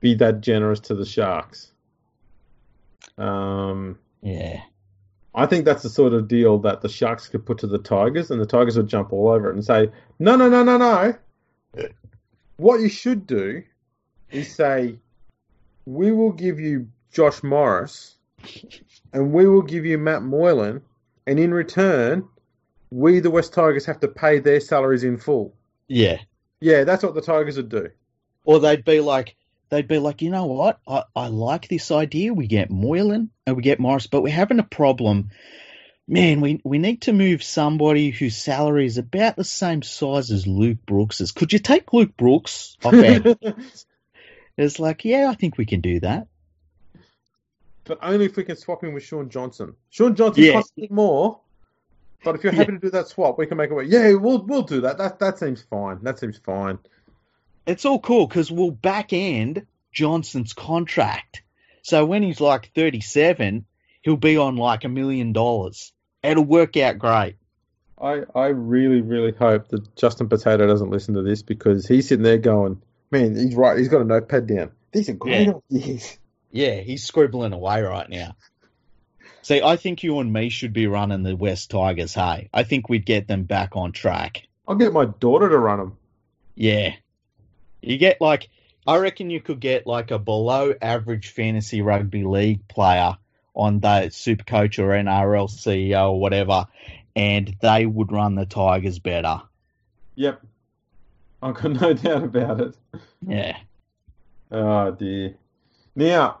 [0.00, 1.72] be that generous to the Sharks.
[3.16, 4.60] Um, Yeah.
[5.34, 8.30] I think that's the sort of deal that the Sharks could put to the Tigers,
[8.30, 11.14] and the Tigers would jump all over it and say, "No, no, no, no, no.
[12.58, 13.62] What you should do
[14.30, 14.98] is say,
[15.86, 18.16] we will give you Josh Morris,
[19.14, 20.82] and we will give you Matt Moylan,
[21.26, 22.28] and in return,
[22.90, 25.54] we, the West Tigers, have to pay their salaries in full."
[25.88, 26.18] Yeah.
[26.60, 27.90] Yeah, that's what the Tigers would do.
[28.44, 29.36] Or they'd be like,
[29.68, 30.80] they'd be like, you know what?
[30.86, 32.32] I, I like this idea.
[32.32, 35.30] We get Moylan and we get Morris, but we're having a problem.
[36.06, 40.46] Man, we, we need to move somebody whose salary is about the same size as
[40.46, 41.32] Luke Brooks's.
[41.32, 43.54] Could you take Luke Brooks off our
[44.58, 46.26] It's like, yeah, I think we can do that.
[47.84, 49.74] But only if we can swap him with Shaun Johnson.
[49.90, 50.52] Shaun Johnson Yeah.
[50.52, 51.40] costs a bit more,
[52.24, 53.86] but if you're happy to do that swap, we can make it work.
[53.88, 54.98] Yeah, we'll we'll do that.
[54.98, 55.98] That that seems fine.
[56.02, 56.78] That seems fine.
[57.66, 61.42] It's all cool because we'll back end Johnson's contract.
[61.82, 63.64] So when he's like 37,
[64.02, 65.92] he'll be on like a million dollars.
[66.22, 67.36] It'll work out great.
[68.00, 72.24] I, I really, really hope that Justin Potato doesn't listen to this because he's sitting
[72.24, 72.80] there going,
[73.12, 73.78] man, he's right.
[73.78, 74.72] He's got a notepad down.
[74.92, 75.52] These are great Yeah.
[75.72, 76.18] ideas.
[76.52, 78.36] Yeah, he's scribbling away right now.
[79.40, 82.48] See, I think you and me should be running the West Tigers, hey?
[82.54, 84.46] I think we'd get them back on track.
[84.68, 85.96] I'll get my daughter to run them.
[86.54, 86.94] Yeah.
[87.80, 88.48] You get like,
[88.86, 93.16] I reckon you could get like a below average fantasy rugby league player
[93.54, 96.66] on the super coach or NRL CEO or whatever,
[97.16, 99.42] and they would run the Tigers better.
[100.14, 100.42] Yep.
[101.42, 102.76] I've got no doubt about it.
[103.26, 103.56] Yeah.
[104.52, 105.34] Oh dear.
[105.94, 106.38] Now,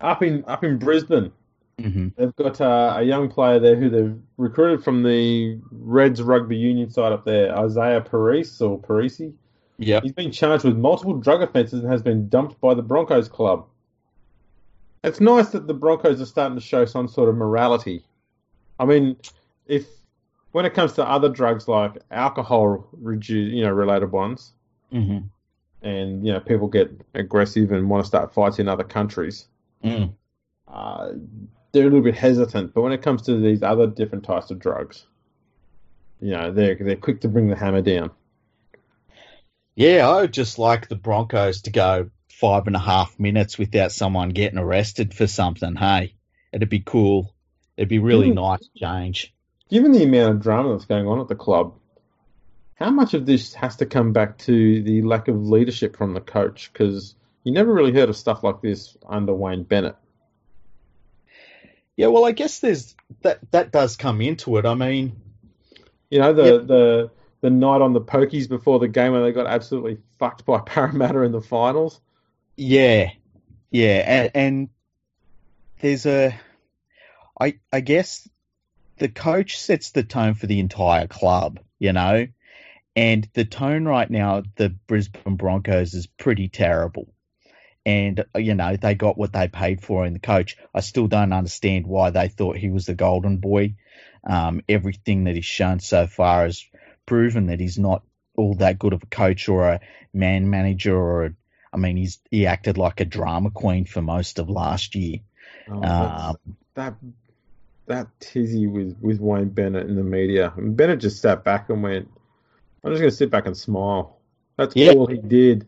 [0.00, 1.32] up in up in Brisbane,
[1.80, 6.56] hmm they've got uh, a young player there who they've recruited from the Reds rugby
[6.56, 9.32] union side up there, Isaiah Parise or Parisi.
[9.78, 10.02] Yep.
[10.02, 13.66] He's been charged with multiple drug offences and has been dumped by the Broncos club.
[15.02, 18.04] It's nice that the Broncos are starting to show some sort of morality.
[18.78, 19.16] I mean,
[19.66, 19.86] if
[20.52, 24.52] when it comes to other drugs like alcohol, you know, related ones,
[24.90, 25.18] hmm
[25.82, 29.46] and you know people get aggressive and want to start fights in other countries,
[29.84, 30.12] Mm.
[30.68, 31.12] uh,
[31.72, 32.74] they're a little bit hesitant.
[32.74, 35.06] But when it comes to these other different types of drugs,
[36.20, 38.10] you know, they're they're quick to bring the hammer down.
[39.76, 43.92] Yeah, I would just like the Broncos to go five and a half minutes without
[43.92, 45.76] someone getting arrested for something.
[45.76, 46.14] Hey,
[46.52, 47.34] it'd be cool.
[47.76, 48.34] It'd be really Mm.
[48.34, 49.32] nice change.
[49.70, 51.74] Given the amount of drama that's going on at the club,
[52.80, 56.20] how much of this has to come back to the lack of leadership from the
[56.20, 56.72] coach?
[56.72, 57.14] Because
[57.44, 59.96] you never really heard of stuff like this under Wayne Bennett.
[61.96, 63.40] Yeah, well, I guess there's that.
[63.50, 64.64] That does come into it.
[64.64, 65.20] I mean,
[66.10, 66.66] You know, the Yep.
[66.66, 67.10] the
[67.42, 71.20] the night on the pokies before the game when they got absolutely fucked by Parramatta
[71.22, 72.00] in the finals.
[72.56, 73.10] yeah,
[73.70, 74.68] yeah, and, and
[75.80, 76.38] there's a.
[77.38, 78.28] I I guess
[78.98, 81.60] the coach sets the tone for the entire club.
[81.78, 82.26] You know,
[83.00, 87.08] and the tone right now at the Brisbane Broncos is pretty terrible.
[87.86, 90.58] And you know they got what they paid for in the coach.
[90.74, 93.76] I still don't understand why they thought he was the golden boy.
[94.22, 96.62] Um, everything that he's shown so far has
[97.06, 98.02] proven that he's not
[98.36, 99.80] all that good of a coach or a
[100.12, 101.34] man manager or a,
[101.72, 105.20] I mean he's he acted like a drama queen for most of last year.
[105.70, 106.36] Oh, Um,
[106.74, 106.96] that
[107.86, 110.52] that tizzy with with Wayne Bennett in the media.
[110.54, 112.10] And Bennett just sat back and went,
[112.84, 114.18] "I'm just going to sit back and smile."
[114.56, 114.92] That's Yeah.
[114.92, 115.66] all he did.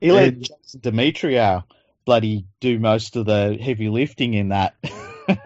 [0.00, 1.64] he let And- Jason Demetriou
[2.04, 4.74] bloody do most of the heavy lifting in that.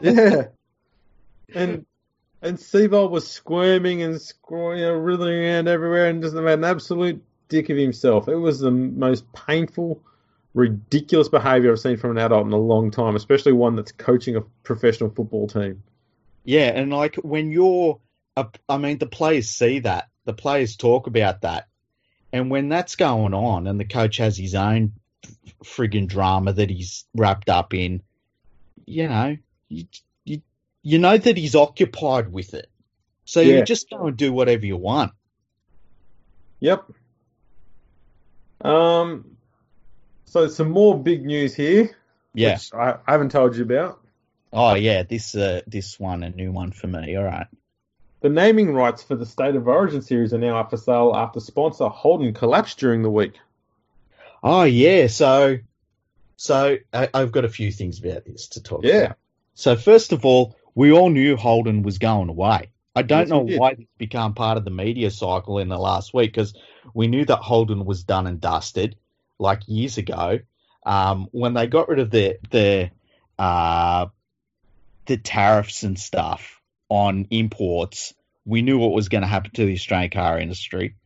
[0.03, 0.47] Yeah,
[1.55, 1.87] and
[2.43, 6.65] and Seibold was squirming and squirming, you know, writhing around everywhere, and just made an
[6.65, 8.27] absolute dick of himself.
[8.29, 10.03] It was the most painful,
[10.55, 14.35] ridiculous behaviour I've seen from an adult in a long time, especially one that's coaching
[14.35, 15.83] a professional football team.
[16.45, 18.01] Yeah, and like when you're,
[18.37, 21.69] a, I mean, the players see that, the players talk about that,
[22.35, 24.93] and when that's going on, and the coach has his own
[25.65, 28.03] frigging drama that he's wrapped up in,
[28.85, 29.39] you know,
[29.71, 29.87] you
[30.27, 30.43] you
[30.83, 32.69] you know that he's occupied with it,
[33.25, 33.57] so Yeah.
[33.57, 35.13] you just go and do whatever you want.
[36.61, 36.85] Yep.
[38.61, 39.37] Um.
[40.27, 41.97] So some more big news here,
[42.35, 42.59] Yeah.
[42.75, 44.01] I, I haven't told you about.
[44.53, 47.17] Oh yeah, this uh this one a new one for me.
[47.17, 47.47] All right.
[48.21, 51.39] The naming rights for the State of Origin series are now up for sale after
[51.39, 53.39] sponsor Holden collapsed during the week.
[54.43, 55.59] Oh yeah, so
[56.37, 59.05] so I, I've got a few things about this to talk Yeah.
[59.05, 59.19] about.
[59.55, 62.71] So first of all, we all knew Holden was going away.
[62.95, 66.13] I don't Yes, know why this became part of the media cycle in the last
[66.13, 66.55] week because
[66.95, 68.97] we knew that Holden was done and dusted
[69.39, 70.41] like years ago.
[70.85, 72.91] Um, when they got rid of the the
[73.39, 74.07] uh,
[75.07, 76.58] the tariffs and stuff
[76.89, 80.97] on imports, we knew what was going to happen to the Australian car industry.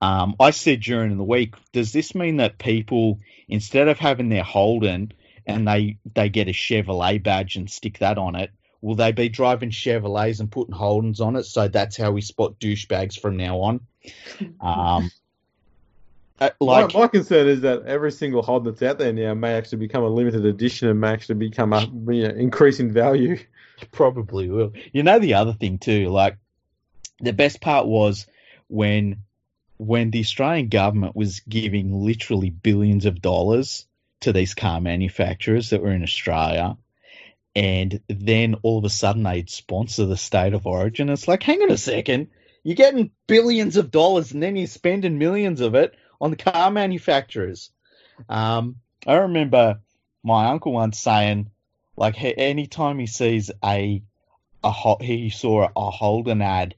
[0.00, 4.42] Um, I said during the week, does this mean that people, instead of having their
[4.42, 5.12] Holden
[5.46, 8.50] and they they get a Chevrolet badge and stick that on it,
[8.82, 11.44] Will they be driving Chevrolets and putting Holdens on it?
[11.44, 13.80] So that's how we spot douchebags from now on.
[14.60, 15.12] Um,
[16.40, 19.54] uh, like my, my concern is that every single Holden that's out there now may
[19.54, 23.38] actually become a limited edition and may actually become a you know, increase in value.
[23.90, 24.72] Probably will.
[24.92, 26.38] You know the other thing too, like
[27.20, 28.26] the best part was
[28.68, 29.22] when
[29.78, 33.86] when the Australian government was giving literally billions of dollars
[34.20, 36.76] to these car manufacturers that were in Australia,
[37.56, 41.08] and then all of a sudden they'd sponsor the state of origin.
[41.08, 42.28] It's like, hang on a second,
[42.62, 46.70] you're getting billions of dollars and then you're spending millions of it on the car
[46.70, 47.70] manufacturers.
[48.28, 49.80] Um, I remember
[50.22, 51.50] my uncle once saying,
[51.96, 54.02] like, anytime he sees a
[54.64, 56.74] a he saw a Holden ad,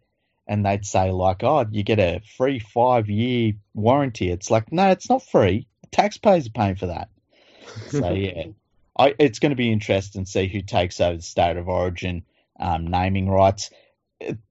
[0.46, 4.90] and they'd say like, "Oh, you get a free five year warranty." It's like, no,
[4.90, 5.66] it's not free.
[5.90, 7.08] taxpayers are paying for that.
[7.88, 8.44] So yeah,
[8.98, 12.24] I, it's going to be interesting to see who takes over the state of origin
[12.58, 13.70] um, naming rights.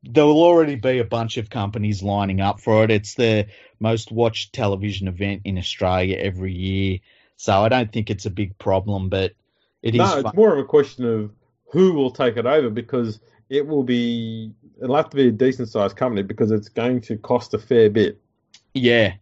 [0.03, 2.91] There will already be a bunch of companies lining up for it.
[2.91, 3.47] It's the
[3.79, 6.99] most watched television event in Australia every year,
[7.37, 9.09] so I don't think it's a big problem.
[9.09, 9.33] But
[9.83, 11.31] it no, it's more of a question of
[11.71, 13.19] who will take it over because
[13.49, 14.53] it will be.
[14.81, 17.89] It'll have to be a decent sized company because it's going to cost a fair
[17.89, 18.19] bit.
[18.73, 19.13] Yeah,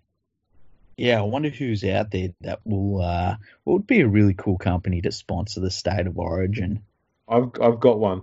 [1.01, 5.01] yeah, I wonder who's out there that will uh, would be a really cool company
[5.01, 6.83] to sponsor the state of origin.
[7.27, 8.21] I've I've got one.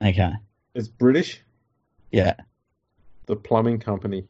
[0.00, 0.30] Okay.
[0.74, 1.42] It's British.
[2.12, 2.34] Yeah.
[3.26, 4.28] The plumbing company.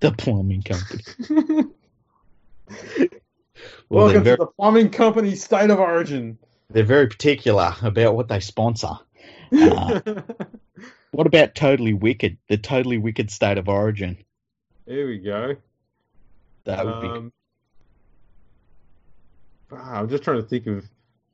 [0.00, 1.64] The plumbing company.
[3.88, 6.38] well, Welcome very, to the plumbing company state of origin.
[6.70, 8.92] They're very particular about what they sponsor.
[9.50, 10.00] Uh,
[11.10, 12.36] what about Totally Wicked?
[12.48, 14.18] The Totally Wicked state of origin.
[14.86, 15.56] There we go.
[16.64, 17.08] That would be.
[17.08, 17.32] Um,
[19.72, 20.84] I'm just trying to think of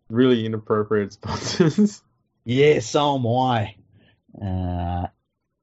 [0.08, 2.02] really inappropriate sponsors.
[2.44, 3.74] yeah, so am I.
[4.40, 5.06] Uh,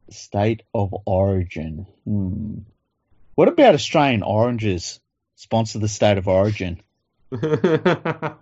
[0.09, 1.87] state of origin.
[2.05, 2.59] Hmm.
[3.35, 4.99] What about Australian oranges?
[5.41, 6.81] Sponsor the state of origin.
[7.31, 8.37] That's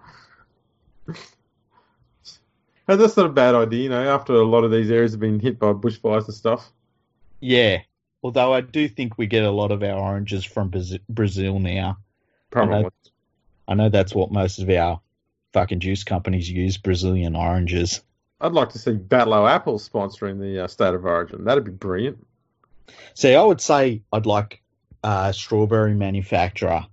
[2.88, 5.60] not a bad idea, you know, after a lot of these areas have been hit
[5.60, 6.72] by bushfires and stuff.
[7.40, 7.84] Yeah,
[8.22, 10.72] Although I do think we get a lot of our oranges from
[11.08, 11.98] Brazil now.
[12.52, 12.76] Probably.
[12.76, 12.90] I know,
[13.70, 15.00] I know that's what most of our
[15.54, 18.02] fucking juice companies use Brazilian oranges.
[18.42, 21.46] I'd like to see Batlow Apple sponsoring the uh, state of origin.
[21.46, 22.26] That'd be brilliant.
[23.14, 24.62] See, I would say I'd like
[25.04, 26.86] a strawberry manufacturer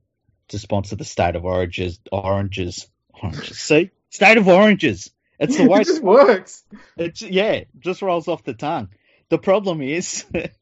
[0.49, 1.99] to sponsor the state of oranges.
[2.13, 2.87] Oranges,
[3.23, 3.59] oranges.
[3.59, 5.11] See, state of oranges.
[5.39, 6.65] It's the way it just works.
[6.97, 8.89] It's yeah, just rolls off the tongue.
[9.29, 10.53] The problem is it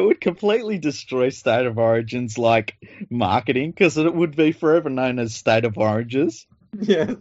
[0.00, 2.76] would completely destroy State of Origins like
[3.10, 6.46] marketing because it would be forever known as State of Oranges.
[6.76, 7.14] Yes,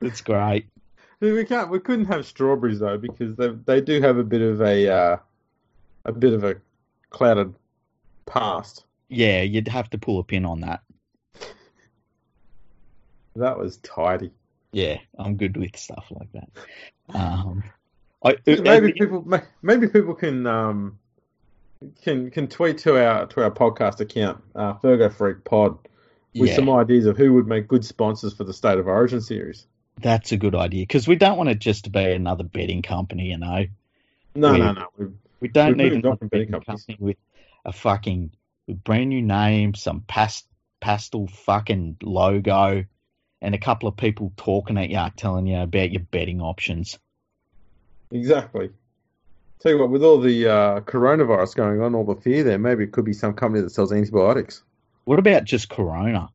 [0.00, 0.68] it's great.
[1.18, 1.68] We can't.
[1.68, 5.16] We couldn't have strawberries though because they they do have a bit of a uh,
[6.04, 6.60] a bit of a
[7.10, 7.54] clouded
[8.28, 8.84] past.
[9.08, 10.80] Yeah, you'd have to pull a pin on that.
[13.36, 14.32] That was tidy.
[14.72, 16.48] Yeah, I'm good with stuff like that.
[17.14, 17.64] Um,
[18.24, 19.24] I, maybe people
[19.62, 20.98] maybe people can um,
[22.02, 25.78] can can tweet to our to our podcast account, uh, Fergo Freak Pod,
[26.34, 26.56] with yeah.
[26.56, 29.66] some ideas of who would make good sponsors for the State of Origin series.
[30.00, 33.30] That's a good idea because we don't want it just to be another betting company,
[33.30, 33.66] you know.
[34.34, 34.86] No, we, no, no.
[34.96, 37.16] We've, we don't need another betting company with
[37.64, 38.30] a fucking
[38.84, 40.46] brand new name, some past,
[40.80, 42.84] pastel fucking logo,
[43.40, 46.98] and a couple of people talking at you, telling you about your betting options.
[48.10, 48.70] Exactly.
[49.60, 52.84] Tell you what, with all the uh, coronavirus going on, all the fear there, maybe
[52.84, 54.62] it could be some company that sells antibiotics.
[55.04, 56.28] What about just Corona?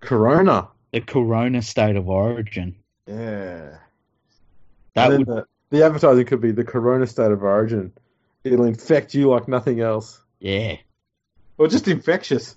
[0.00, 0.68] Corona.
[0.92, 2.76] The Corona state of origin.
[3.06, 3.78] Yeah.
[4.94, 5.26] That would...
[5.26, 7.92] the, the advertising could be the Corona state of origin.
[8.44, 10.20] It'll infect you like nothing else.
[10.40, 10.76] Yeah.
[11.56, 12.56] Or just infectious.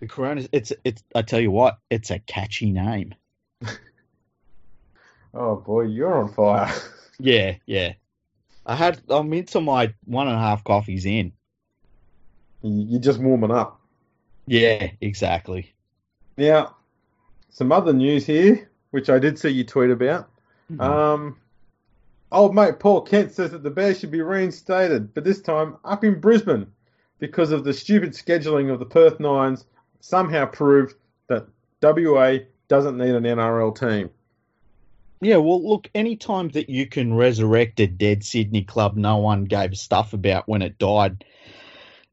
[0.00, 0.46] The Corona.
[0.52, 1.02] It's it's.
[1.14, 3.14] I tell you what, it's a catchy name.
[5.34, 6.72] oh boy, you're on fire.
[7.18, 7.92] Yeah, yeah.
[8.66, 11.32] I had I'm into my one and a half coffees in.
[12.62, 13.80] You're just warming up.
[14.46, 15.72] Yeah, exactly.
[16.36, 16.74] Now,
[17.50, 20.30] some other news here, which I did see you tweet about.
[20.72, 20.80] Mm-hmm.
[20.80, 21.36] Um,
[22.32, 26.04] old mate Paul Kent says that the Bears should be reinstated, but this time up
[26.04, 26.66] in Brisbane
[27.22, 29.64] because of the stupid scheduling of the Perth Nines.
[30.00, 30.96] Somehow proved
[31.28, 31.46] that
[31.80, 34.10] WA doesn't need an NRL team.
[35.20, 39.44] Yeah, well, look, any time that you can resurrect a dead Sydney club no one
[39.44, 41.24] gave a stuff about when it died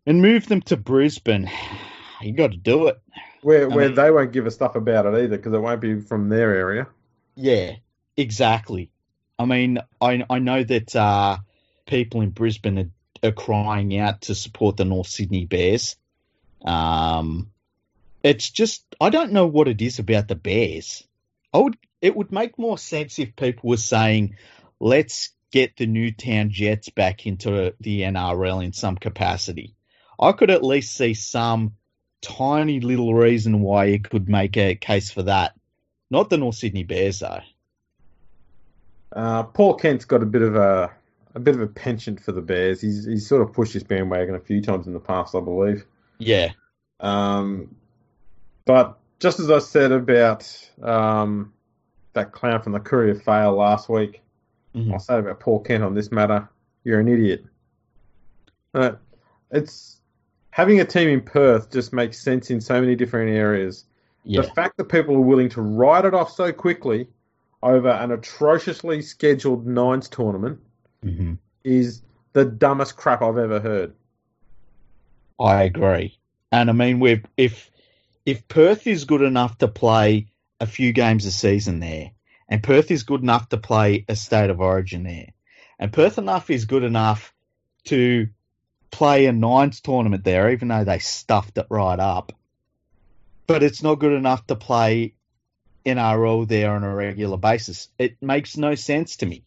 [0.06, 1.50] and move them to Brisbane,
[2.22, 3.02] you got to do it.
[3.42, 6.02] Where, where mean, they won't give a stuff about it either because it won't be
[6.02, 6.86] from their area.
[7.34, 7.78] Yeah,
[8.16, 8.92] exactly.
[9.40, 11.38] I mean, I I know that uh,
[11.88, 12.78] people in Brisbane
[13.24, 15.96] are, are, crying out to support the North Sydney Bears.
[16.66, 17.50] Um,
[18.22, 21.08] it's just I don't know what it is about the Bears.
[21.54, 24.36] I would it would make more sense if people were saying,
[24.80, 29.74] let's get the Newtown Jets back into the NRL in some capacity.
[30.20, 31.76] I could at least see some
[32.22, 35.54] tiny little reason why you could make a case for that.
[36.12, 37.40] Not the North Sydney Bears though.
[39.12, 40.92] Uh, Paul Kent's got a bit of a
[41.36, 42.82] a bit of a penchant for the Bears.
[42.82, 45.86] He's he's sort of pushed his bandwagon a few times in the past, I believe.
[46.18, 46.52] Yeah.
[47.00, 47.76] Um,
[48.66, 51.54] but just as I said about um,
[52.14, 54.22] that clown from the Courier fail last week,
[54.76, 54.94] mm-hmm.
[54.94, 56.50] I'll say about Paul Kent on this matter.
[56.84, 57.46] You're an idiot.
[58.74, 58.94] Uh,
[59.52, 60.00] it's
[60.52, 63.86] having a team in Perth just makes sense in so many different areas.
[64.24, 64.42] Yeah.
[64.42, 67.08] The fact that people are willing to write it off so quickly
[67.62, 70.60] over an atrociously scheduled nines tournament
[71.04, 71.34] mm-hmm.
[71.64, 72.02] is
[72.34, 73.94] the dumbest crap I've ever heard.
[75.40, 76.18] I agree,
[76.52, 77.70] and I mean, we if
[78.26, 80.28] if Perth is good enough to play
[80.60, 82.12] a few games a season there,
[82.48, 85.30] and Perth is good enough to play a state of origin there,
[85.80, 87.34] and Perth enough is good enough
[87.86, 88.28] to
[88.92, 92.34] play a nines tournament there, even though they stuffed it right up.
[93.48, 95.14] But it's not good enough to play
[95.90, 97.90] NRL there on a regular basis.
[97.98, 99.44] It makes no sense to me.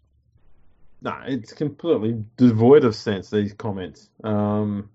[1.01, 3.30] No, it's completely devoid of sense.
[3.30, 4.09] These comments.
[4.22, 4.90] Um,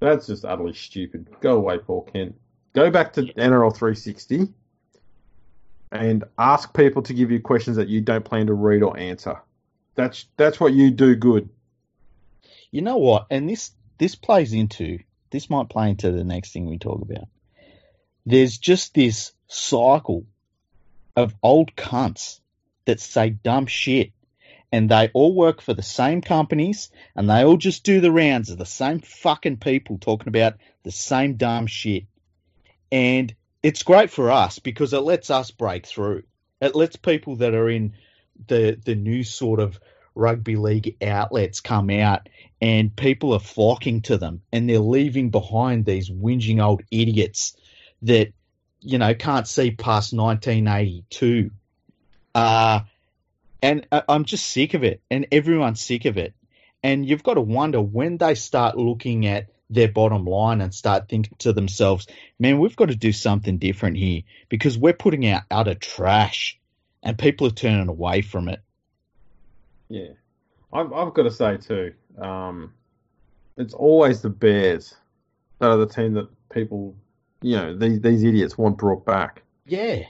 [0.00, 1.28] that's just utterly stupid.
[1.40, 2.34] Go away, Paul Kent.
[2.72, 4.48] Go back to NRL 360
[5.92, 9.40] and ask people to give you questions that you don't plan to read or answer.
[9.94, 11.50] That's that's what you do good.
[12.70, 13.26] You know what?
[13.30, 17.28] And this this plays into this might play into the next thing we talk about.
[18.24, 20.24] There's just this cycle
[21.16, 22.40] of old cunts
[22.84, 24.12] that say dumb shit
[24.72, 28.50] and they all work for the same companies and they all just do the rounds
[28.50, 32.04] of the same fucking people talking about the same dumb shit.
[32.90, 36.22] And it's great for us because it lets us break through.
[36.60, 37.94] It lets people that are in
[38.48, 39.78] the the new sort of
[40.14, 42.28] rugby league outlets come out
[42.60, 47.56] and people are flocking to them and they're leaving behind these whinging old idiots
[48.02, 48.32] that
[48.82, 51.50] you know, can't see past 1982.
[52.34, 52.80] Uh,
[53.62, 56.34] and I'm just sick of it, and everyone's sick of it.
[56.82, 61.08] And you've got to wonder when they start looking at their bottom line and start
[61.08, 62.06] thinking to themselves,
[62.38, 66.58] man, we've got to do something different here because we're putting out utter trash
[67.02, 68.60] and people are turning away from it.
[69.88, 70.08] Yeah.
[70.72, 72.74] I've, I've got to say, too, um,
[73.56, 74.94] it's always the Bears
[75.58, 76.96] that are the team that people
[77.42, 79.42] you know, these these idiots want brought back.
[79.66, 80.04] Yeah.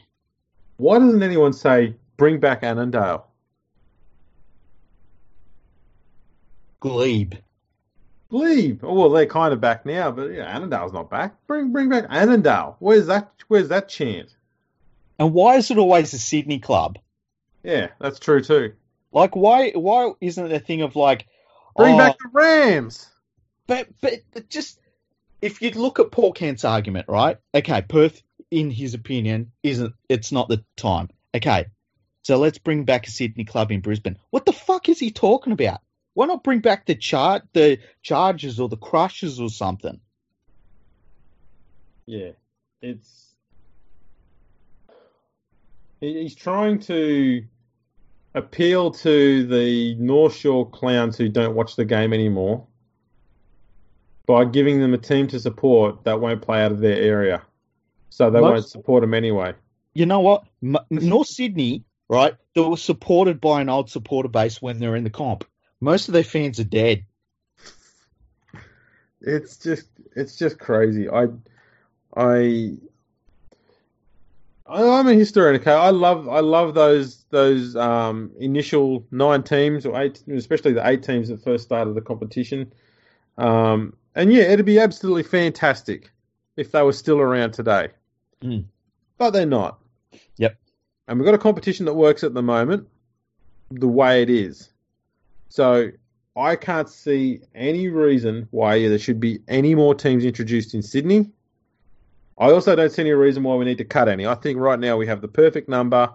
[0.77, 3.27] Why doesn't anyone say bring back Annandale?
[6.81, 7.35] Glebe.
[8.29, 8.81] Glebe.
[8.83, 11.35] Oh, well, they're kind of back now, but yeah, Annandale's not back.
[11.47, 12.77] Bring bring back Annandale.
[12.81, 13.31] Where's that?
[13.49, 14.35] Where's that chant?
[15.19, 16.99] And why is it always a Sydney club?
[17.63, 18.73] Yeah, that's true too.
[19.13, 21.27] Like, why why isn't it a thing of like
[21.77, 23.09] bring oh, back the Rams?
[23.67, 24.81] But but just
[25.43, 27.37] if you look at Paul Kent's argument, right?
[27.53, 31.11] Okay, Perth, in his opinion, isn't it's not the time.
[31.35, 31.67] Okay,
[32.23, 34.19] so let's bring back a Sydney club in Brisbane.
[34.31, 35.81] What the fuck is he talking about?
[36.15, 40.01] Why not bring back the chart, the Chargers or the Crushers or something?
[42.07, 42.33] Yeah,
[42.81, 43.35] it's
[46.01, 47.45] he's trying to
[48.35, 52.67] appeal to the North Shore clowns who don't watch the game anymore
[54.27, 57.43] by giving them a team to support that won't play out of their area.
[58.11, 59.55] So they Most, won't support them anyway.
[59.95, 60.45] You know what?
[60.91, 62.35] North Sydney, right?
[62.55, 65.45] They were supported by an old supporter base when they're in the comp.
[65.81, 67.05] Most of their fans are dead.
[69.21, 71.09] It's just it's just crazy.
[71.09, 71.29] I
[72.17, 72.75] I
[74.67, 75.61] I'm a historian.
[75.61, 80.87] Okay, I love I love those those um, initial nine teams or eight, especially the
[80.87, 82.73] eight teams that first started the competition.
[83.39, 86.11] Um, and yeah, it'd be absolutely fantastic
[86.57, 87.89] if they were still around today.
[88.43, 88.65] Mm.
[89.19, 89.79] But they're not.
[90.37, 90.57] Yep.
[91.09, 92.89] And we've got a competition that works at the moment
[93.71, 94.71] the way it is.
[95.49, 95.91] So
[96.37, 101.31] I can't see any reason why there should be any more teams introduced in Sydney.
[102.39, 104.27] I also don't see any reason why we need to cut any.
[104.27, 106.11] I think right now we have the perfect number.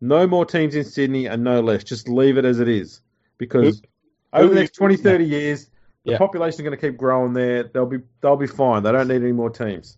[0.00, 1.84] No more teams in Sydney and no less.
[1.84, 3.00] Just leave it as it is.
[3.38, 3.86] Because Oop.
[4.32, 5.70] over the next 20, 30 years,
[6.04, 6.18] the yeah.
[6.18, 7.64] population is going to keep growing there.
[7.64, 8.82] They'll be they'll be fine.
[8.82, 9.96] They don't need any more teams.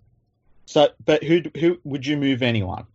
[0.66, 2.86] So, but who who would you move anyone?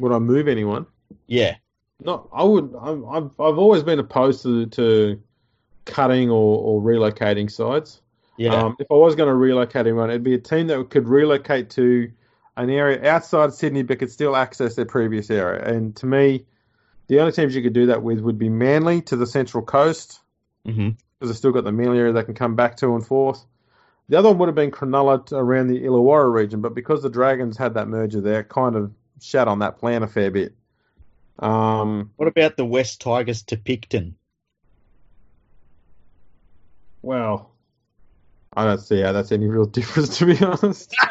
[0.00, 0.86] Would I move anyone?
[1.26, 1.56] Yeah.
[2.00, 2.74] Not, I would.
[2.80, 5.22] I'm, I've I've always been opposed to to
[5.84, 8.00] cutting or, or relocating sides.
[8.36, 8.54] Yeah.
[8.54, 11.70] Um, if I was going to relocate anyone, it'd be a team that could relocate
[11.70, 12.10] to
[12.56, 15.64] an area outside Sydney but could still access their previous area.
[15.64, 16.44] And to me,
[17.06, 20.20] the only teams you could do that with would be Manly to the Central Coast
[20.66, 20.90] hmm
[21.24, 23.42] because they've still got the area they can come back to and forth.
[24.10, 27.56] The other one would have been Cronulla around the Illawarra region, but because the Dragons
[27.56, 30.54] had that merger there, kind of shat on that plan a fair bit.
[31.38, 34.16] Um, What about the Wests Tigers to Picton?
[37.00, 37.50] well,
[38.54, 40.94] I don't see how that's any real difference, to be honest.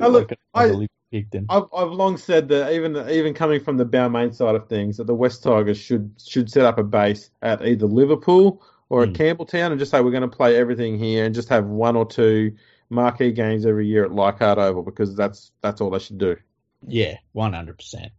[0.00, 1.46] I look, I, I- Picton.
[1.48, 5.06] I've I've long said that even even coming from the Balmain side of things, that
[5.06, 9.16] the Wests Tigers should should set up a base at either Liverpool or at Mm.
[9.16, 12.04] Campbelltown and just say we're going to play everything here and just have one or
[12.04, 12.56] two
[12.90, 16.36] marquee games every year at Leichhardt Oval because that's that's all they should do.
[16.86, 18.12] Yeah, one hundred percent.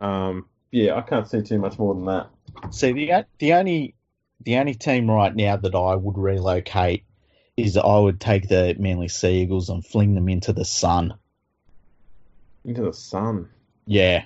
[0.00, 2.30] Um, yeah, I can't see too much more than that.
[2.70, 3.94] See, the the only
[4.40, 7.04] the only team right now that I would relocate
[7.56, 11.14] is I would take the Manly Sea Eagles and fling them into the sun.
[12.64, 13.48] Into the sun
[13.86, 14.24] Yeah,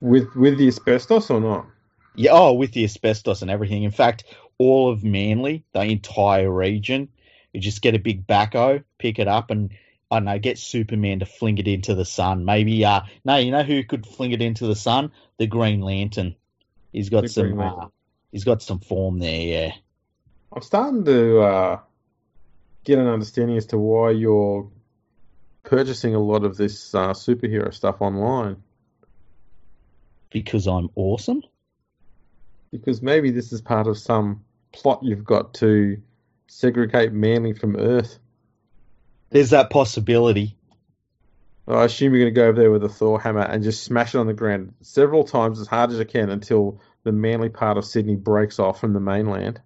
[0.00, 1.66] with with the asbestos or not?
[2.14, 2.30] yeah.
[2.32, 3.82] Oh, with the asbestos and everything.
[3.84, 4.24] In fact,
[4.58, 7.08] all of Manly, the entire region,
[7.52, 9.70] you just get a big backhoe, pick it up, and
[10.10, 12.44] I don't know, get Superman to fling it into the sun.
[12.44, 15.12] Maybe, uh, no, you know who could fling it into the sun?
[15.38, 16.34] The Green Lantern.
[16.92, 17.88] He's got The some, uh,
[18.32, 19.40] he's got some form there.
[19.40, 19.72] Yeah.
[20.52, 21.80] I'm starting to uh,
[22.84, 24.70] get an understanding as to why you're
[25.62, 28.62] purchasing a lot of this uh, superhero stuff online.
[30.30, 31.42] Because I'm awesome.
[32.70, 36.00] Because maybe this is part of some plot you've got to
[36.46, 38.18] segregate Manly from Earth.
[39.30, 40.56] There's that possibility.
[41.66, 44.14] I assume you're going to go over there with a Thor hammer and just smash
[44.14, 47.76] it on the ground several times as hard as you can until the Manly part
[47.76, 49.60] of Sydney breaks off from the mainland.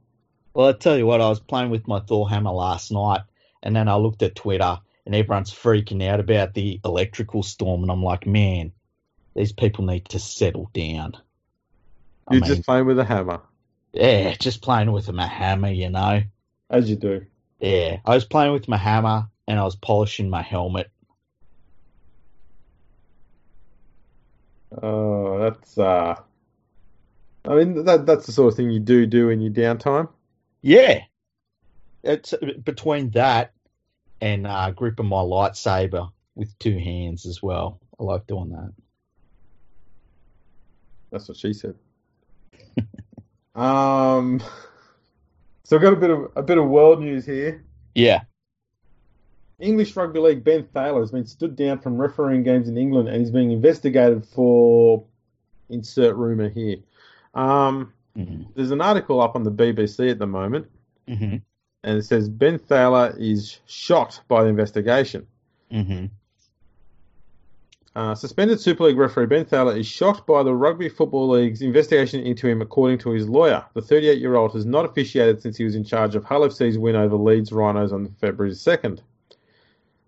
[0.53, 3.21] Well, I tell you what, I was playing with my Thor hammer last night,
[3.63, 7.91] and then I looked at Twitter, and everyone's freaking out about the electrical storm, and
[7.91, 8.73] I'm like, man,
[9.35, 11.17] these people need to settle down.
[12.27, 13.43] I You're mean, just playing with a hammer,
[13.93, 16.23] yeah, just playing with my hammer, you know.
[16.71, 17.27] as you do.
[17.61, 20.91] Yeah, I was playing with my hammer, and I was polishing my helmet.
[24.83, 26.15] Oh, that's uh,
[27.45, 30.09] I mean that that's the sort of thing you do do in your downtime.
[30.63, 31.01] Yeah,
[32.03, 32.35] it's
[32.65, 33.53] between that
[34.23, 37.81] and uh, gripping my lightsaber with two hands as well.
[37.99, 38.73] I like doing that.
[41.11, 41.75] That's what she said.
[43.55, 44.41] um,
[45.65, 47.65] so I've got a bit of a bit of world news here.
[47.95, 48.21] Yeah.
[49.59, 53.19] English Rugby League Ben Thaler has been stood down from refereeing games in England and
[53.19, 55.05] he's being investigated for
[55.69, 56.79] insert rumor here.
[57.35, 60.67] Um, hmm there's an article up on the BBC at the moment
[61.09, 61.37] hmm
[61.85, 65.27] and it says Ben Thaler is shocked by the investigation.
[65.71, 66.07] Mm-hmm.
[67.95, 72.25] Uh, suspended Super League referee Ben Thaler is shocked by the Rugby Football League's investigation
[72.25, 73.65] into him, according to his lawyer.
[73.75, 76.79] The 38 year old has not officiated since he was in charge of Hull FC's
[76.79, 79.01] win over Leeds Rhinos on February 2nd.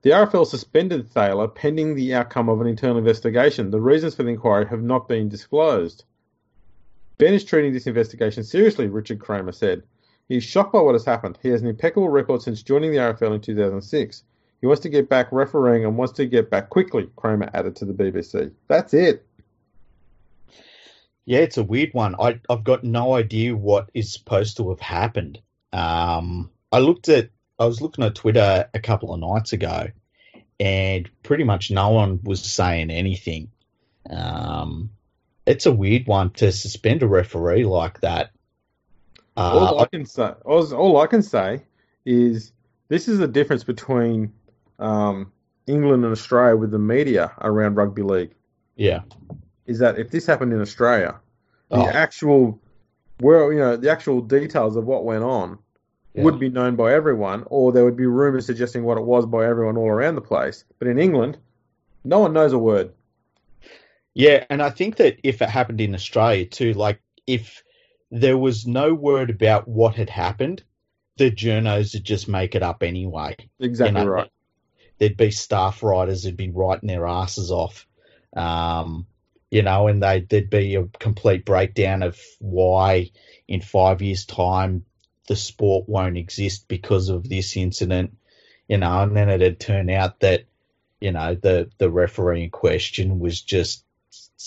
[0.01, 3.70] The RFL suspended Thaler pending the outcome of an internal investigation.
[3.70, 6.05] The reasons for the inquiry have not been disclosed.
[7.18, 9.83] Ben is treating this investigation seriously, Richard Kramer said.
[10.29, 11.39] He is shocked by what has happened.
[11.43, 14.22] He has an impeccable record since joining the RFL in 2006.
[14.61, 17.85] He wants to get back refereeing and wants to get back quickly, Kramer added to
[17.85, 18.53] the BBC.
[18.66, 19.27] That's it.
[21.27, 22.14] Yeah, it's a weird one.
[22.18, 25.41] I, I've got no idea what is supposed to have happened.
[25.72, 29.89] Um, I looked at, I was looking at Twitter a couple of nights ago,
[30.61, 33.51] and pretty much no one was saying anything.
[34.09, 34.91] Um,
[35.47, 38.31] it's a weird one to suspend a referee like that.
[39.37, 41.62] All Uh, I can say, all, all I can say
[42.05, 42.53] is
[42.89, 44.32] this is the difference between
[44.78, 45.32] um,
[45.66, 48.35] England and Australia with the media around rugby league.
[48.76, 49.03] yeah,
[49.66, 51.20] Is that if this happened in Australia,
[51.70, 51.87] the Oh.
[51.89, 52.61] actual,
[53.20, 55.59] well, you know, the actual details of what went on
[56.14, 56.22] Yeah.
[56.24, 59.47] would be known by everyone, or there would be rumours suggesting what it was by
[59.47, 60.64] everyone all around the place.
[60.78, 61.39] But in England,
[62.05, 62.93] no one knows a word.
[64.14, 67.64] Yeah, and I think that if it happened in Australia too, like if
[68.15, 70.62] there was no word about what had happened,
[71.17, 73.37] the journos would just make it up anyway.
[73.59, 74.31] Exactly You know, right.
[74.99, 77.89] There'd be staff writers who'd be writing their asses off,
[78.37, 79.07] um,
[79.51, 83.11] you know, and they there'd be a complete breakdown of why
[83.49, 84.85] in five years' time
[85.27, 88.17] the sport won't exist because of this incident,
[88.69, 90.45] you know, and then it'd turn out that,
[91.01, 93.85] you know, the the referee in question was just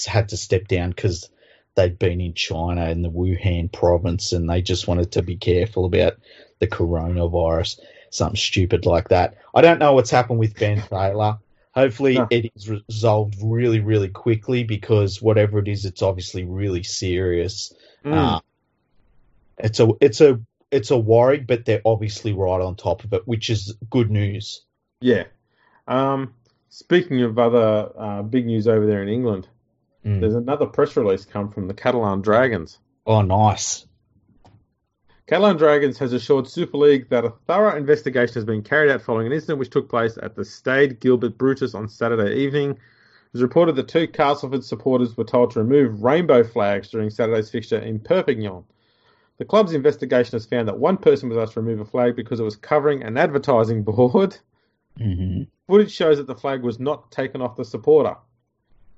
[0.06, 1.30] had to step down because
[1.78, 5.86] they'd been in China in the Wuhan province and they just wanted to be careful
[5.86, 6.16] about
[6.60, 9.38] the coronavirus, something stupid like that.
[9.56, 11.38] I don't know what's happened with Ben Thaler.
[11.74, 12.28] Hopefully, No.
[12.32, 17.72] it is resolved really, really quickly because whatever it is, it's obviously really serious.
[18.04, 18.14] Mm.
[18.38, 18.40] Uh,
[19.60, 23.28] it's a, it's a, it's a worry, but they're obviously right on top of it,
[23.28, 24.64] which is good news.
[25.00, 25.24] yeah.
[25.88, 26.34] Um,
[26.70, 29.48] speaking of other uh, big news over there in England,
[30.08, 30.22] Mm.
[30.22, 32.80] there's another press release come from the Catalan Dragons.
[33.06, 33.86] Oh, nice.
[35.28, 39.28] Catalan Dragons has assured Super League that a thorough investigation has been carried out following
[39.28, 42.72] an incident which took place at the Stade Gilbert Brutus on Saturday evening.
[42.72, 47.50] It was reported that two Castleford supporters were told to remove rainbow flags during Saturday's
[47.50, 48.64] fixture in Perpignan.
[49.40, 52.40] The club's investigation has found that one person was asked to remove a flag because
[52.40, 54.38] it was covering an advertising board.
[54.98, 58.16] hmm Footage shows that the flag was not taken off the supporter.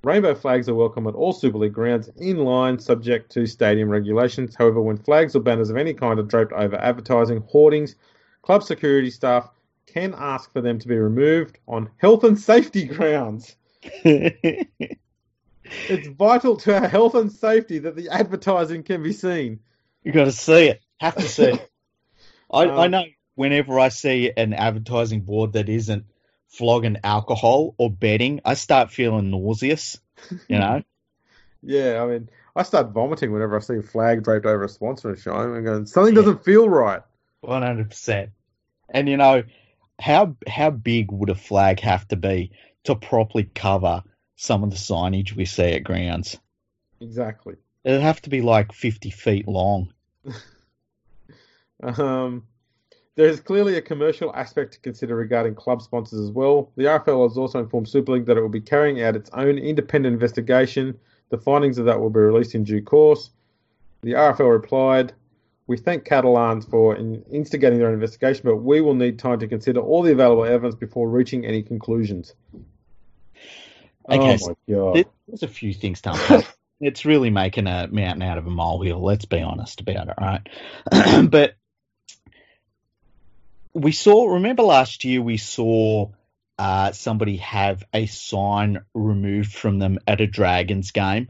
[0.02, 4.54] Rainbow flags are welcome at all Super League grounds in line, subject to stadium regulations.
[4.54, 7.96] However, when flags or banners of any kind are draped over advertising, hoardings,
[8.40, 9.50] club security staff
[9.86, 13.56] can ask for them to be removed on health and safety grounds.
[15.88, 19.60] It's vital to our health and safety that the advertising can be seen.
[20.02, 20.82] You've got to see it.
[20.98, 21.70] Have to see it.
[22.50, 23.04] I, Um, I know
[23.36, 26.06] whenever I see an advertising board that isn't
[26.50, 29.98] flogging alcohol or betting, I start feeling nauseous.
[30.48, 30.82] You know?
[31.62, 35.14] Yeah, I mean, I start vomiting whenever I see a flag draped over a sponsor
[35.14, 35.32] show.
[35.32, 37.02] I'm going, something doesn't feel right.
[37.42, 38.30] One hundred percent.
[38.88, 39.42] And you know,
[40.00, 42.52] how how big would a flag have to be
[42.84, 44.02] to properly cover
[44.36, 46.38] some of the signage we see at grounds?
[46.98, 47.56] Exactly.
[47.84, 49.92] It'd have to be like fifty feet long.
[51.82, 52.46] Um,
[53.20, 56.72] there is clearly a commercial aspect to consider regarding club sponsors as well.
[56.76, 59.58] The RFL has also informed Super League that it will be carrying out its own
[59.58, 60.98] independent investigation.
[61.28, 63.28] The findings of that will be released in due course.
[64.00, 65.12] The RFL replied,
[65.66, 70.02] We thank Catalans for instigating their investigation, but we will need time to consider all
[70.02, 72.32] the available evidence before reaching any conclusions.
[74.08, 75.04] Okay, oh my god.
[75.28, 76.42] There's a few things to
[76.80, 79.04] it's really making a mountain out of a molehill.
[79.04, 81.28] Let's be honest about it, right?
[81.30, 81.56] but
[83.72, 84.26] we saw.
[84.26, 86.10] Remember last year we saw
[86.58, 91.28] uh, somebody have a sign removed from them at a Dragons game,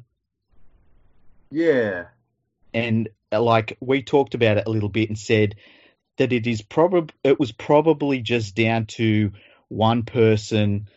[1.51, 2.07] yeah.
[2.73, 5.57] and uh, like we talked about it a little bit and said
[6.17, 9.33] that it is probably it was probably just down to
[9.69, 10.89] one person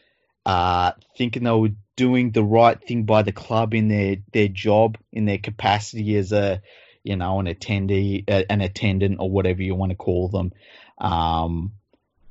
[0.46, 4.98] uh, thinking they were doing the right thing by the club in their, their job,
[5.12, 6.62] in their capacity as a,
[7.04, 10.54] you know, an attendee, an attendant, or whatever you want to call them.
[10.98, 11.74] Um,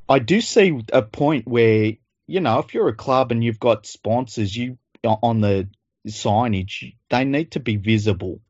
[0.09, 1.93] I do see a point where,
[2.27, 5.69] you know, if you're a club and you've got sponsors, you on the
[6.07, 8.41] signage, they need to be visible.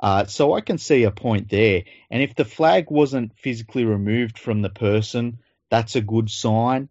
[0.00, 1.84] Uh, so I can see a point there.
[2.10, 5.38] And if the flag wasn't physically removed from the person,
[5.70, 6.88] that's a good sign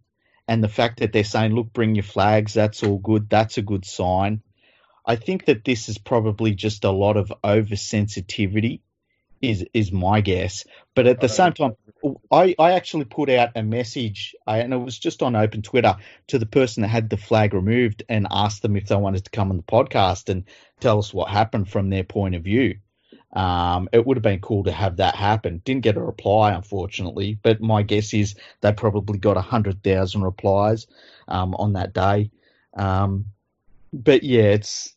[0.48, 3.62] and the fact that they're saying, look, bring your flags, that's all good, that's a
[3.62, 4.42] good sign.
[5.06, 8.82] I think that this is probably just a lot of oversensitivity,
[9.42, 10.66] is is my guess.
[10.96, 11.74] But at the same time,
[12.32, 15.98] I, I actually put out a message, I, and it was just on open Twitter,
[16.28, 19.32] to the person that had the flag removed and asked them if they wanted to
[19.32, 20.46] come on the podcast and
[20.80, 22.78] tell us what happened from their point of view.
[23.34, 25.62] Um, it would have been cool to have that happen.
[25.66, 30.88] Didn't get a reply, unfortunately, but my guess is they probably got 100,000 replies
[31.28, 32.30] um, on that day.
[32.78, 33.26] Um,
[33.94, 34.94] but yeah, it's.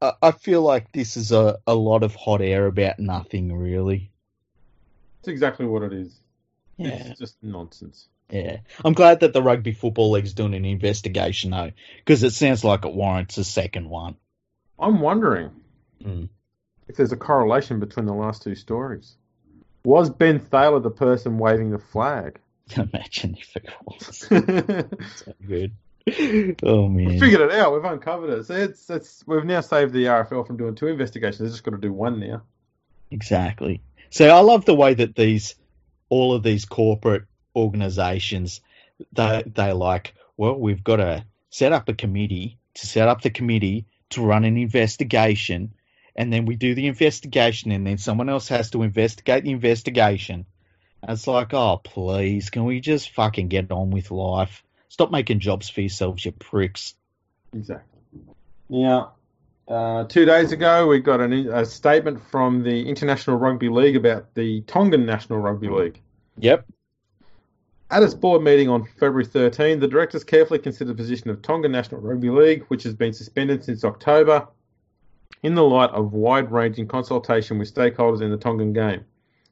[0.00, 4.10] I, I feel like this is a, a lot of hot air about nothing, really.
[5.20, 6.14] That's exactly what it is.
[6.76, 6.88] Yeah.
[6.90, 8.06] It's just nonsense.
[8.30, 8.58] Yeah.
[8.84, 12.84] I'm glad that the Rugby Football League's doing an investigation, though, because it sounds like
[12.84, 14.16] it warrants a second one.
[14.78, 15.50] I'm wondering
[16.04, 16.28] Mm.
[16.88, 19.16] if there's a correlation between the last two stories.
[19.84, 22.38] Was Ben Thaler the person waving the flag?
[22.76, 24.18] Imagine if it was
[25.24, 25.72] so good.
[26.62, 27.18] Oh, man.
[27.18, 27.74] figured it out.
[27.74, 28.44] We've uncovered it.
[28.44, 31.40] So it's, it's we've now saved the RFL from doing two investigations.
[31.40, 32.42] They've just got to do one now.
[33.10, 33.82] Exactly.
[34.10, 35.56] So I love the way that these,
[36.08, 37.24] all of these corporate
[37.56, 38.60] organizations,
[39.12, 43.30] they they like, well, we've got to set up a committee to set up the
[43.30, 45.74] committee to run an investigation,
[46.14, 50.46] and then we do the investigation, and then someone else has to investigate the investigation.
[51.02, 54.62] And it's like, oh, please, can we just fucking get on with life?
[54.88, 56.94] Stop making jobs for yourselves, you pricks.
[57.52, 58.00] Exactly.
[58.68, 59.06] Yeah.
[59.68, 64.34] Uh, two days ago, we got an, a statement from the International Rugby League about
[64.34, 66.00] the Tongan National Rugby League.
[66.38, 66.66] Yep.
[67.90, 71.68] At its board meeting on February 13, the directors carefully considered the position of Tonga
[71.68, 74.48] National Rugby League, which has been suspended since October,
[75.42, 79.04] in the light of wide ranging consultation with stakeholders in the Tongan game.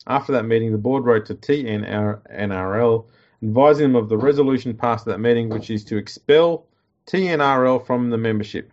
[0.07, 3.05] After that meeting, the board wrote to TNRL
[3.45, 6.67] advising them of the resolution passed at that meeting, which is to expel
[7.07, 8.73] TNRL from the membership.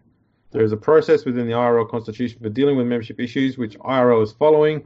[0.52, 4.24] There is a process within the IRL constitution for dealing with membership issues, which IRL
[4.24, 4.86] is following.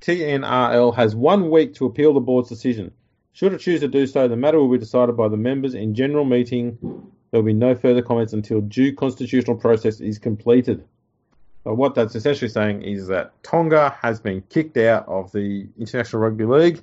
[0.00, 2.92] TNRL has one week to appeal the board's decision.
[3.32, 5.94] Should it choose to do so, the matter will be decided by the members in
[5.94, 6.76] general meeting.
[7.30, 10.84] There will be no further comments until due constitutional process is completed.
[11.64, 16.22] But what that's essentially saying is that Tonga has been kicked out of the International
[16.22, 16.82] Rugby League.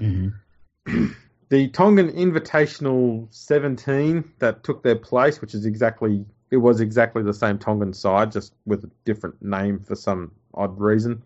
[0.00, 1.06] Mm-hmm.
[1.54, 7.32] the Tongan Invitational 17 that took their place, which is exactly it was exactly the
[7.32, 11.22] same Tongan side, just with a different name for some odd reason.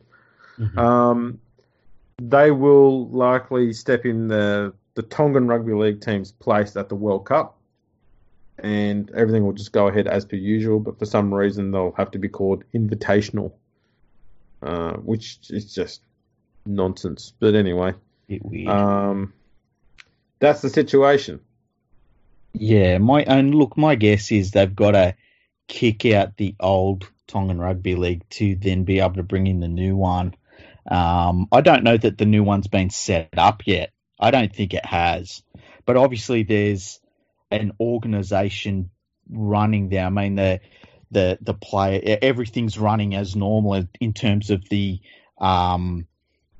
[0.58, 0.78] Mm-hmm.
[0.78, 1.40] Um,
[2.20, 7.24] they will likely step in the the Tongan Rugby League team's place at the World
[7.24, 7.58] Cup,
[8.58, 10.78] and everything will just go ahead as per usual.
[10.78, 13.52] But for some reason, they'll have to be called Invitational,
[14.60, 16.02] uh, which is just
[16.66, 17.32] nonsense.
[17.40, 17.94] But anyway,
[18.66, 19.32] um,
[20.38, 21.40] that's the situation.
[22.52, 25.14] Yeah, my and look, my guess is they've got to
[25.66, 29.68] kick out the old Tongan Rugby League to then be able to bring in the
[29.68, 30.34] new one.
[30.90, 33.92] Um, I don't know that the new one's been set up yet.
[34.18, 35.42] I don't think it has,
[35.84, 36.98] but obviously there's
[37.50, 38.90] an organisation
[39.30, 40.06] running there.
[40.06, 40.60] I mean the
[41.10, 45.00] the the player everything's running as normal in terms of the
[45.38, 46.06] um,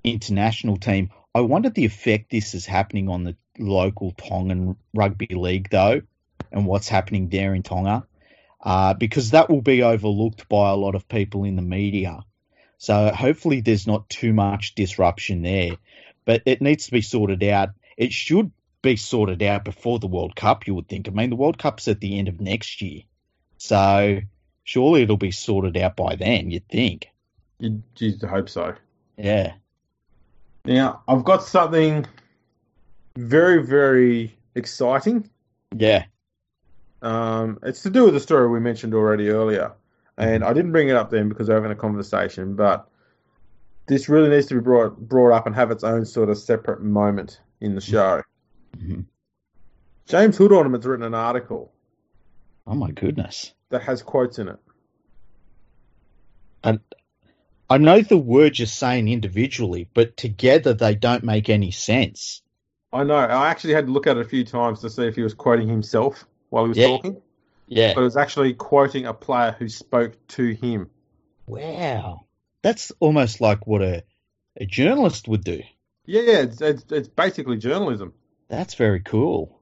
[0.05, 1.11] international team.
[1.35, 6.03] I wonder the effect this is happening on the local Tongan rugby league though,
[6.53, 8.07] and what's happening there in Tonga,
[8.63, 12.21] uh, because that will be overlooked by a lot of people in the media.
[12.79, 15.73] So hopefully there's not too much disruption there,
[16.25, 17.71] but it needs to be sorted out.
[17.97, 18.53] It should
[18.83, 20.67] be sorted out before the World Cup.
[20.67, 21.09] You would think.
[21.09, 23.03] I mean, the World Cup's at the end of next year,
[23.59, 24.21] so
[24.63, 26.51] surely it'll be sorted out by then.
[26.51, 27.09] You'd think.
[27.59, 28.75] You'd, you'd hope so.
[29.17, 29.55] Yeah.
[30.65, 32.07] Now I've got something
[33.19, 35.29] very, very exciting.
[35.75, 36.05] Yeah.
[37.03, 39.73] Um, it's to do with the story we mentioned already earlier.
[40.16, 42.89] And I didn't bring it up then because we're having a conversation, but
[43.87, 46.83] this really needs to be brought brought up and have its own sort of separate
[46.83, 48.23] moment in the show.
[48.77, 49.03] Mm-hmm.
[50.07, 51.73] James Hood Ornament's written an article.
[52.66, 53.53] Oh my goodness.
[53.71, 54.59] That has quotes in it.
[56.64, 56.81] And
[57.71, 62.43] I know the words you're saying individually, but together they don't make any sense.
[62.93, 63.16] I know.
[63.16, 65.34] I actually had to look at it a few times to see if he was
[65.34, 66.86] quoting himself while he was Yeah.
[66.89, 67.20] talking.
[67.66, 67.95] Yeah.
[67.95, 70.89] But it was actually quoting a player who spoke to him.
[71.47, 72.24] Wow.
[72.62, 74.05] That's almost like what a,
[74.57, 75.62] a journalist would do.
[76.07, 78.14] Yeah, yeah, it's, it's, it's basically journalism.
[78.49, 79.61] That's very cool.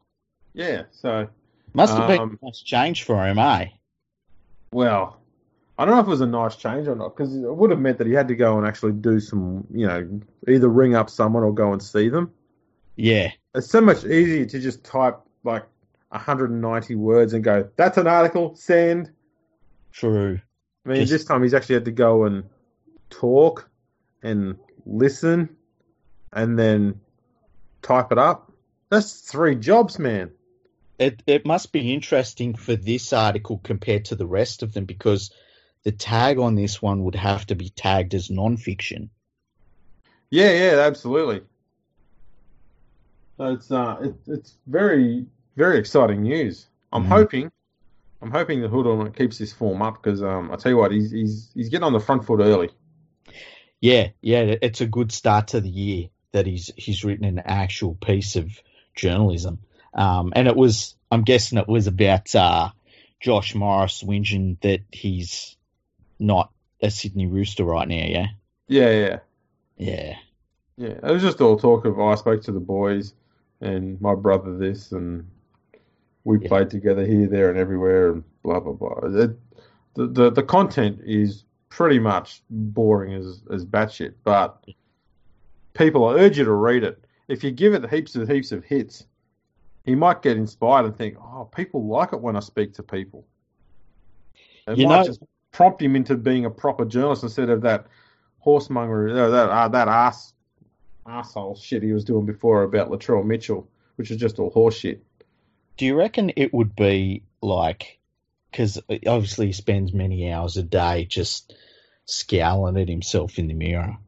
[0.55, 1.29] Yeah, so,
[1.74, 3.66] Must have been Um, a nice change for him, eh?
[4.72, 5.20] well,
[5.79, 7.81] I don't know if it was a nice change or not, because it would have
[7.81, 11.11] meant that he had to go and actually do some, you know, either ring up
[11.11, 12.33] someone or go and see them.
[12.97, 13.33] Yeah.
[13.55, 15.65] It's so much easier to just type like
[16.09, 19.11] 190 words and go, that's an article, send.
[19.93, 20.41] True.
[20.85, 22.45] I mean, Just- this time he's actually had to go and
[23.11, 23.69] talk
[24.23, 25.57] and listen
[26.33, 27.01] and then
[27.83, 28.53] type it up.
[28.89, 30.31] That's three jobs, man.
[30.99, 35.31] It it must be interesting for this article compared to the rest of them because
[35.83, 39.11] the tag on this one would have to be tagged as non-fiction.
[40.31, 41.43] Yeah, yeah, absolutely.
[43.37, 45.26] So it's uh, it, it's very
[45.57, 46.66] very exciting news.
[46.93, 47.09] I'm Mhm.
[47.09, 47.53] hoping,
[48.22, 50.93] I'm hoping the Hood on keeps this form up because um, I tell you what,
[50.93, 52.70] he's he's he's getting on the front foot early.
[53.80, 57.95] Yeah, yeah, it's a good start to the year that he's he's written an actual
[57.95, 58.51] piece of
[58.95, 59.59] journalism.
[59.93, 62.70] Um, and it was, I'm guessing it was about uh,
[63.20, 65.57] Josh Morris whinging that he's
[66.18, 66.51] not
[66.82, 68.05] a Sydney Rooster right now.
[68.07, 68.26] Yeah,
[68.68, 69.18] Yeah, yeah,
[69.78, 70.16] yeah,
[70.76, 70.89] yeah.
[70.89, 73.14] It was just all talk of oh, I spoke to the boys
[73.61, 75.27] and my brother this and
[76.25, 76.49] we Yeah.
[76.49, 78.99] played together here, there, and everywhere and blah blah blah.
[79.05, 79.39] It,
[79.95, 84.65] the, the the content is pretty much boring as as batshit, but
[85.75, 87.05] people, I urge you to read it.
[87.29, 89.07] If you give it heaps and heaps of hits,
[89.85, 93.25] he might get inspired and think, "Oh, people like it when I speak to people."
[94.67, 97.87] It You might know- just prompt him into being a proper journalist instead of that
[98.41, 100.35] horsemonger, uh, that uh, that ass
[101.09, 105.03] asshole shit he was doing before about Latrell Mitchell, which is just all horse shit.
[105.77, 107.99] Do you reckon it would be like,
[108.51, 111.55] because obviously he spends many hours a day just
[112.07, 113.99] scowling at himself in the mirror.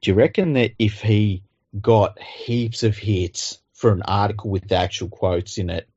[0.00, 1.42] Do you reckon that if he
[1.80, 5.88] got heaps of hits for an article with the actual quotes in it,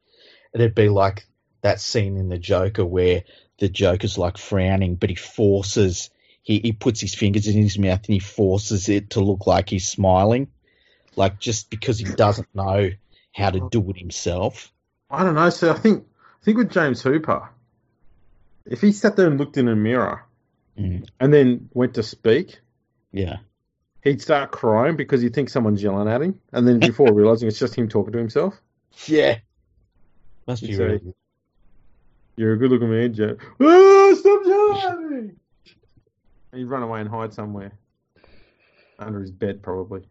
[0.54, 1.26] it'd be like
[1.62, 3.24] that scene in the Joker where
[3.60, 6.10] the Joker's like frowning, but he forces
[6.44, 9.70] he, he puts his fingers in his mouth and he forces it to look like
[9.70, 10.50] he's smiling,
[11.16, 12.92] like just because he doesn't know
[13.34, 14.72] how to do it himself.
[15.10, 15.50] I don't know.
[15.50, 16.06] So I think
[16.42, 17.50] I think with James Hooper,
[18.66, 20.24] if he sat there and looked in a mirror
[20.78, 21.08] Mm.
[21.20, 22.60] and then went to speak,
[23.12, 23.38] Yeah,
[24.04, 27.60] he'd start crying because he'd think someone's yelling at him, and then before realizing it's
[27.60, 28.60] just him talking to himself.
[29.06, 29.38] yeah,
[30.48, 31.00] must be a-
[32.38, 33.38] You're a good looking man, Joe.
[33.60, 35.32] Oh, stop yelling at me!
[36.54, 37.72] He'd run away and hide somewhere.
[39.00, 40.04] Under his bed, probably.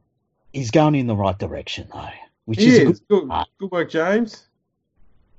[0.53, 2.09] He's going in the right direction though,
[2.45, 3.01] which He is is.
[3.09, 3.28] good.
[3.28, 4.49] Good, good work, James.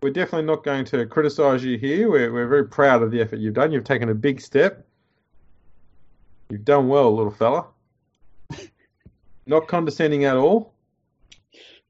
[0.02, 2.10] We're definitely not going to criticise you here.
[2.10, 3.72] We're, we're very proud of the effort you've done.
[3.72, 4.86] You've taken a big step.
[6.50, 7.68] You've done well, little fella.
[9.46, 10.74] Not condescending at all.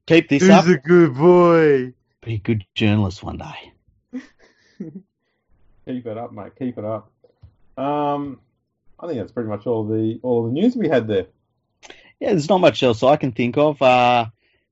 [0.06, 0.64] Keep this up.
[0.64, 1.92] He's a good boy.
[2.20, 4.20] Be a good journalist one day.
[5.86, 6.52] Keep it up, mate.
[6.58, 7.10] Keep it up.
[7.76, 8.38] Um,
[9.04, 11.26] I think that's pretty much all the all the news we had there.
[12.20, 13.82] Yeah, there's not much else I can think of.
[13.82, 14.26] Uh,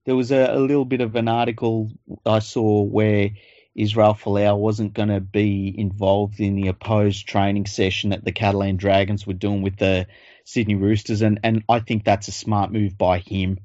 [0.07, 1.91] there was a, a little bit of an article
[2.24, 3.30] I saw where
[3.74, 8.78] Israel Folau wasn't going to be involved in the opposed training session that the Catalan
[8.78, 10.07] Dragons were doing with the
[10.45, 13.59] Sydney Roosters, and, and I think that's a smart move by him,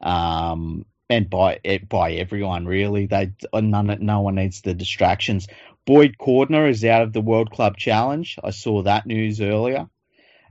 [0.00, 3.04] um, and by by everyone really.
[3.04, 5.48] They none no one needs the distractions.
[5.84, 8.38] Boyd Cordner is out of the World Club Challenge.
[8.42, 9.86] I saw that news earlier.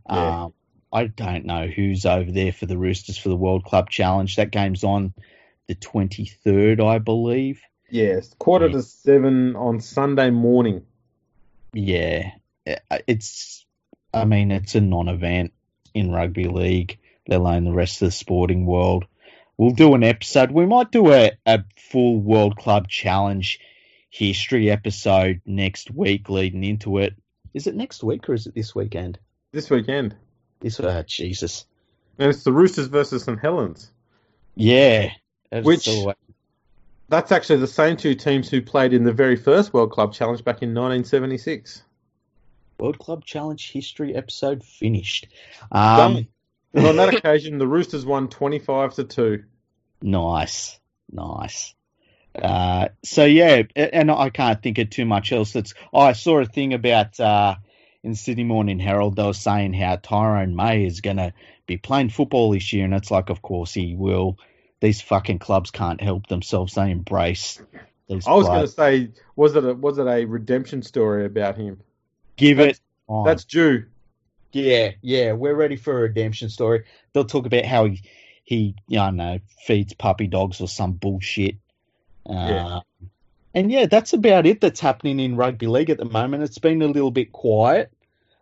[0.09, 0.45] Yeah.
[0.45, 0.53] Um,
[0.91, 4.35] I don't know who's over there for the Roosters for the World Club Challenge.
[4.37, 5.13] That game's on
[5.67, 7.61] the 23rd, I believe.
[7.89, 10.83] Yes, quarter to seven on Sunday morning.
[11.73, 12.31] Yeah,
[12.65, 13.65] Uh, it's.
[14.13, 15.53] I mean, it's a non-event
[15.93, 16.97] in rugby league,
[17.27, 19.05] let alone the rest of the sporting world.
[19.57, 20.51] We'll do an episode.
[20.51, 23.59] We might do a, a full World Club Challenge
[24.09, 27.15] history episode next week, leading into it.
[27.53, 29.19] Is it next week or is it this weekend?
[29.57, 30.15] This weekend.
[30.59, 31.65] This uh, Jesus.
[32.19, 33.91] And it's the Roosters versus St Helens.
[34.53, 35.09] Yeah.
[35.49, 35.89] That's Which-
[37.09, 40.43] That's actually the same two teams who played in the very first World Club Challenge
[40.43, 41.81] back in 1976.
[42.79, 45.25] World Club Challenge history episode finished.
[45.71, 46.27] Um,
[46.75, 49.43] on that occasion, the Roosters won 25 to 2.
[50.03, 50.79] Nice,
[51.11, 51.73] nice.
[52.39, 55.53] Uh, so yeah, and I can't think of too much else.
[55.53, 55.73] That's.
[55.91, 57.55] Oh, I saw a thing about uh,
[58.03, 59.15] in Sydney Morning Herald.
[59.15, 61.33] They were saying how Tyrone May is going to
[61.65, 64.37] be playing football this year, and it's like, of course he will.
[64.79, 66.73] These fucking clubs can't help themselves.
[66.73, 67.59] They embrace
[68.07, 68.27] these.
[68.27, 71.81] I was going to say, was it a, was it a redemption story about him?
[72.37, 72.81] give that's- it.
[73.09, 73.25] On.
[73.25, 73.85] That's due.
[74.51, 76.85] Yeah, yeah, we're ready for a redemption story.
[77.13, 78.01] They'll talk about how he,
[78.43, 81.55] he, I know, feeds puppy dogs or some bullshit.
[82.25, 82.79] Uh, Yeah.
[83.53, 86.43] And yeah, that's about it that's happening in rugby league at the moment.
[86.43, 87.91] It's been a little bit quiet,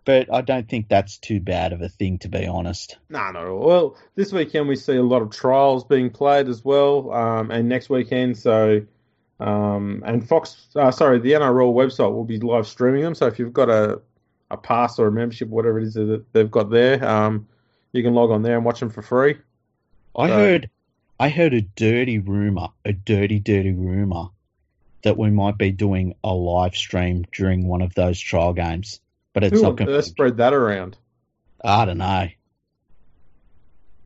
[0.03, 2.97] but I don't think that's too bad of a thing, to be honest.
[3.10, 3.56] No, no.
[3.56, 7.70] Well, this weekend we see a lot of trials being played as well, um, and
[7.70, 8.82] next weekend, so
[9.39, 13.16] um, and Fox, uh, sorry, the NRL website will be live streaming them.
[13.16, 14.01] So if you've got a
[14.51, 17.47] a pass or a membership, whatever it is that they've got there, um,
[17.93, 19.38] you can log on there and watch them for free.
[20.16, 20.70] I So- heard,
[21.20, 24.28] I heard a dirty rumor, a dirty, dirty rumor
[25.06, 28.99] that we might be doing a live stream during one of those trial games,
[29.34, 30.97] but it's Who not on going earth spread that around?
[31.64, 32.28] I don't know.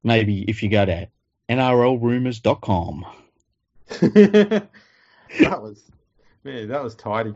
[0.03, 1.07] Maybe if you go to
[1.49, 3.05] nrlrumors.com.
[3.89, 4.69] that
[5.39, 5.81] was
[6.43, 7.33] man, that was tidy.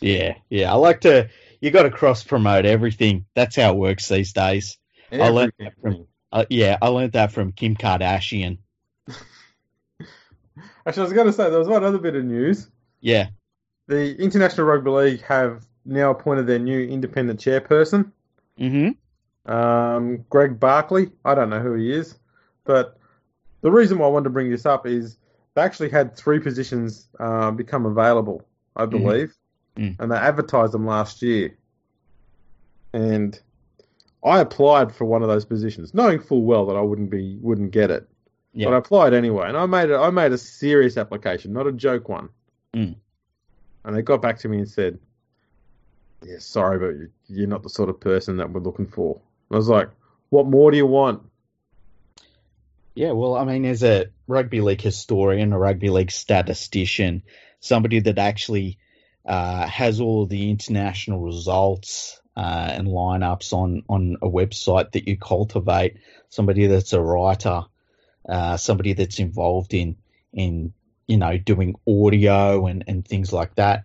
[0.00, 0.72] Yeah, yeah.
[0.72, 1.30] I like to.
[1.60, 3.24] You got to cross promote everything.
[3.34, 4.76] That's how it works these days.
[5.10, 8.58] I learned that from- Uh, yeah, I learned that from Kim Kardashian.
[10.86, 12.68] Actually, I was going to say there was one other bit of news.
[13.04, 13.28] Yeah.
[13.86, 18.10] The International Rugby League have now appointed their new independent chairperson,
[18.58, 19.52] Mm-hmm.
[19.52, 21.10] um, Greg Barkley.
[21.24, 22.16] I don't know who he is,
[22.64, 22.96] but
[23.60, 25.18] the reason why I wanted to bring this up is
[25.54, 29.34] they actually had three positions uh, become available, I believe,
[29.76, 29.96] Mm.
[29.98, 31.58] and they advertised them last year.
[32.92, 33.38] And
[34.24, 37.72] I applied for one of those positions, knowing full well that I wouldn't be wouldn't
[37.72, 38.08] get it.
[38.52, 38.66] Yeah.
[38.68, 39.96] But I applied anyway, and I made it.
[39.96, 42.28] I made a serious application, not a joke one.
[42.74, 42.96] Mm.
[43.84, 44.98] And they got back to me and said,
[46.22, 49.20] "Yeah, sorry, but you- you're not the sort of person that we're looking for."
[49.50, 49.90] I was like,
[50.30, 51.22] "What more do you want?"
[52.94, 57.22] Yeah, well, I mean, as a rugby league historian, a rugby league statistician,
[57.60, 58.78] somebody that actually
[59.26, 65.16] uh, has all the international results uh, and lineups on, on a website that you
[65.16, 65.96] cultivate,
[66.28, 67.62] somebody that's a writer,
[68.28, 69.96] uh, somebody that's involved in
[70.32, 70.74] in
[71.06, 73.84] you know doing audio and and things like that.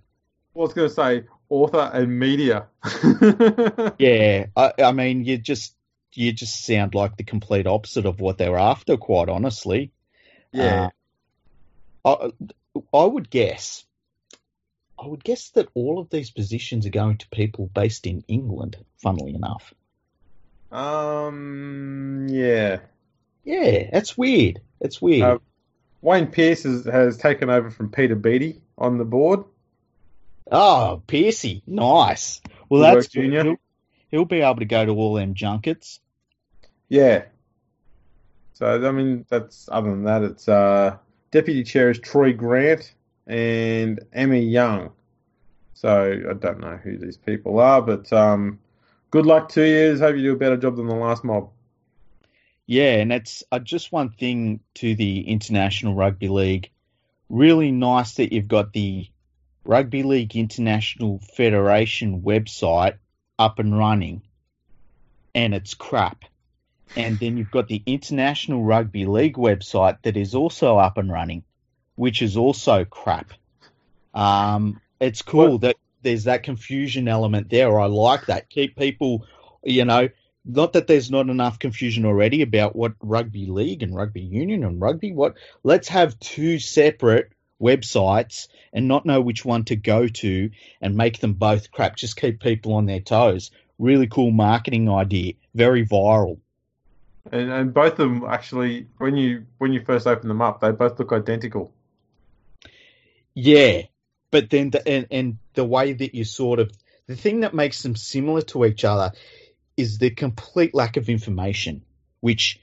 [0.54, 2.68] Well, I was going to say author and media.
[4.00, 5.76] Yeah, I, I mean, you just
[6.14, 8.98] you just sound like the complete opposite of what they were after.
[8.98, 9.92] Quite honestly,
[10.52, 10.90] yeah.
[12.06, 12.30] Uh,
[12.76, 13.86] I, I would guess.
[15.02, 18.78] I would guess that all of these positions are going to people based in England.
[18.98, 19.74] Funnily enough,
[20.72, 22.28] um.
[22.30, 22.80] Yeah.
[23.44, 24.62] yeah, that's weird.
[24.80, 25.24] It's weird.
[25.24, 25.38] Uh,
[26.02, 29.44] Wayne Pearce has, has taken over from Peter Beattie on the board.
[30.52, 32.42] oh, Piercy, nice.
[32.70, 33.44] Well, Good that's work, Junior.
[33.44, 33.56] He'll,
[34.10, 36.00] he'll be able to go to all them junkets.
[36.88, 37.26] Yeah.
[38.54, 40.98] So I mean, that's other than that, it's uh,
[41.32, 42.94] deputy chair is Troy Grant
[43.28, 44.92] and Emmy Young.
[45.74, 48.60] So I don't know who these people are, but um,
[49.12, 49.98] good luck to you.
[49.98, 51.52] Hope you do a better job than the last mob.
[52.70, 56.70] Yeah, and it's uh, just one thing to the International Rugby League.
[57.28, 59.08] Really nice that you've got the
[59.64, 62.98] Rugby League International Federation website
[63.40, 64.22] up and running,
[65.34, 66.26] and it's crap.
[66.96, 71.44] And then you've got the International Rugby League website that is also up and running,
[71.96, 73.34] which is also crap.
[74.14, 77.80] Um, it's cool What- that there's that confusion element there.
[77.80, 78.48] I like that.
[78.52, 79.26] Keep people,
[79.64, 80.10] you know,
[80.50, 84.82] not that there's not enough confusion already about what rugby league and rugby union and
[84.82, 87.32] rugby what let's have two separate
[87.62, 90.50] websites and not know which one to go to
[90.82, 91.96] and make them both crap.
[91.96, 93.52] Just keep people on their toes.
[93.78, 95.34] Really cool marketing idea.
[95.54, 96.40] Very viral.
[97.32, 100.72] And and both of them actually, when you when you first open them up, they
[100.72, 101.72] both look identical.
[103.34, 103.84] yeah.
[104.32, 106.72] But then the, and, and the way that you sort of
[107.08, 109.12] the thing that makes them similar to each other
[109.80, 111.82] is the complete lack of information
[112.20, 112.60] which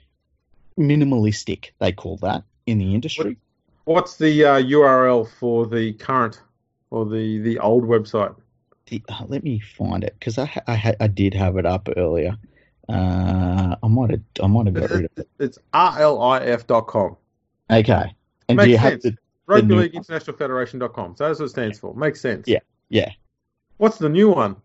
[0.78, 3.36] minimalistic they call that in the industry
[3.84, 6.42] What's the uh, URL for the current
[6.90, 8.34] or the the old website?
[8.86, 11.88] the, uh, let me find it because I, I ha- I did have it up
[11.96, 12.36] earlier.
[12.88, 15.28] Uh, I might have I might have got rid of it.
[15.38, 17.16] It's rlif.com.
[17.70, 18.14] Okay,
[18.48, 19.02] and Makes do you have sense.
[19.04, 21.16] the Rugby League International Federation.com.
[21.16, 21.94] So that's what it stands for.
[21.94, 22.48] Makes sense.
[22.48, 22.60] Yeah.
[22.88, 23.12] yeah?
[23.76, 24.56] What's the new one?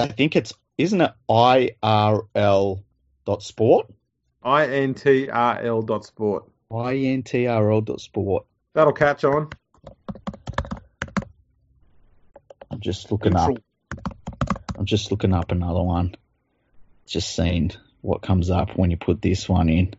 [0.00, 2.82] I think it's isn't it IRL
[3.26, 3.90] dot sport
[4.44, 6.44] intrl dot sport.
[6.70, 8.46] INTRL dot sport.
[8.74, 9.48] That'll catch on.
[12.70, 13.50] I'm just looking up.
[14.78, 16.14] I'm just looking up another one.
[17.06, 17.72] Just seeing
[18.02, 19.94] what comes up when you put this one in.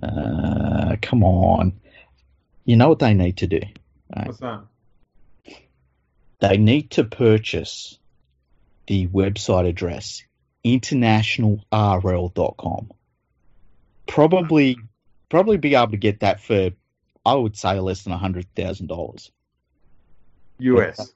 [0.00, 1.80] Uh, come on.
[2.64, 3.60] You know what they need to do?
[4.08, 4.64] What's that?
[6.40, 7.97] they need to purchase
[8.88, 10.24] the website address
[10.64, 12.90] internationalrl.com.
[14.06, 14.86] Probably, mm-hmm.
[15.28, 16.70] probably be able to get that for,
[17.24, 19.30] I would say, less than a hundred thousand dollars.
[20.58, 21.12] US.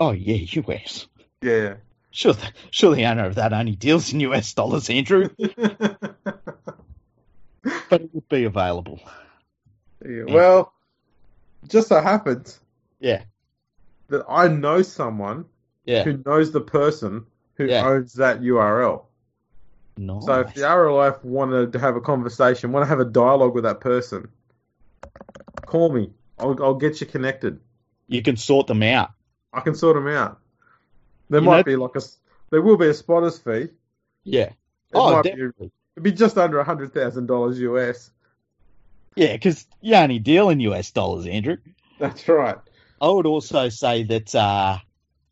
[0.00, 1.06] Oh yeah, US.
[1.40, 1.76] Yeah.
[2.10, 6.16] Sure, the, sure, the owner of that only deals in US dollars, Andrew, but
[7.90, 9.00] it would be available.
[10.04, 10.72] Yeah, Well,
[11.66, 12.60] just so happens
[13.00, 13.22] Yeah,
[14.08, 15.46] that I know someone
[15.84, 17.26] yeah, who knows the person
[17.56, 17.86] who Yeah.
[17.86, 19.02] owns that URL.
[19.96, 20.24] nice.
[20.26, 23.64] So if the RLF wanted to have a conversation, want to have a dialogue with
[23.64, 24.28] that person,
[25.66, 26.10] call me.
[26.38, 27.60] I'll, I'll get you connected.
[28.08, 29.10] you can sort them out.
[29.52, 30.40] I can sort them out.
[31.30, 32.02] There You might know- be like a,
[32.50, 33.68] there will be a spotter's fee.
[34.24, 34.46] Yeah.
[34.50, 34.54] It
[34.94, 38.10] oh, might be, it'd be just under a hundred thousand dollars US.
[39.16, 41.56] Yeah, because you only deal in US dollars, Andrew.
[42.00, 42.56] That's right.
[43.00, 44.78] I would also say that uh,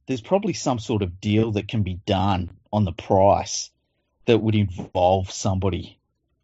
[0.06, 3.70] there's probably some sort of deal that can be done on the price
[4.26, 5.98] that would involve somebody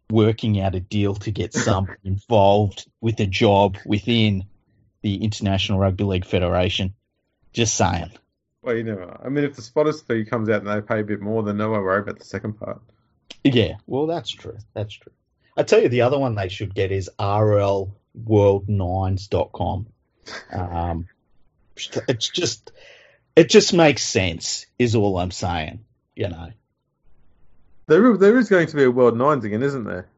[0.09, 4.45] working out a deal to get somebody involved with a job within
[5.01, 6.93] the International Rugby League Federation.
[7.53, 8.11] Just saying.
[8.61, 9.17] Well, you never know.
[9.23, 11.55] I mean, if the spotter's fee comes out and they pay a bit more, then
[11.57, 12.81] no one worry about the second part.
[13.43, 14.57] Yeah, well, that's true.
[14.73, 15.13] That's true.
[15.55, 19.87] I tell you, the other one they should get is rlworld9s.com.
[20.51, 21.07] Um,
[22.07, 22.71] it's just,
[23.39, 25.79] it just makes sense, is all I'm saying.
[26.15, 26.51] You know,
[27.87, 30.09] There, there is going to be a World Nines again, isn't there?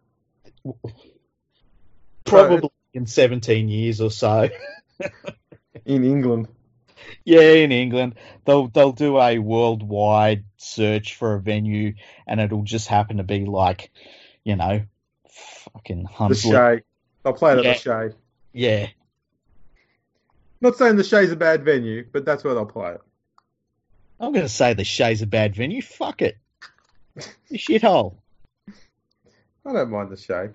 [2.26, 4.50] probably in 17 years or so.
[5.86, 6.48] In England.
[7.26, 8.16] yeah, in England,
[8.46, 11.94] they'll they'll do a worldwide search for a venue,
[12.28, 13.90] and it'll just happen to be like,
[14.44, 14.82] you know,
[15.74, 16.52] fucking The Hunslet.
[16.78, 16.84] Shay.
[17.24, 18.16] They'll play it at the Shay.
[18.54, 18.88] Yeah,
[20.60, 23.02] Not saying the Shay's a bad venue, but that's where they'll play it.
[24.22, 25.82] I'm going to say the Shay's a bad venue.
[25.82, 26.38] Fuck it.
[27.50, 28.16] You shithole.
[29.66, 30.50] I don't mind the Shay.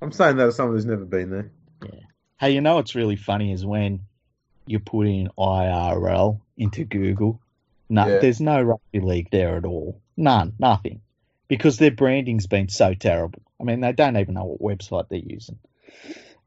[0.00, 1.50] I'm saying that as someone who's never been there.
[1.82, 2.00] Yeah.
[2.38, 4.00] Hey, you know what's really funny is when
[4.66, 7.40] you put in IRL into Google.
[7.88, 8.18] No, Yeah.
[8.18, 10.00] there's no rugby league there at all.
[10.16, 11.00] None, nothing,
[11.48, 13.42] because their branding's been so terrible.
[13.60, 15.58] I mean, they don't even know what website they're using.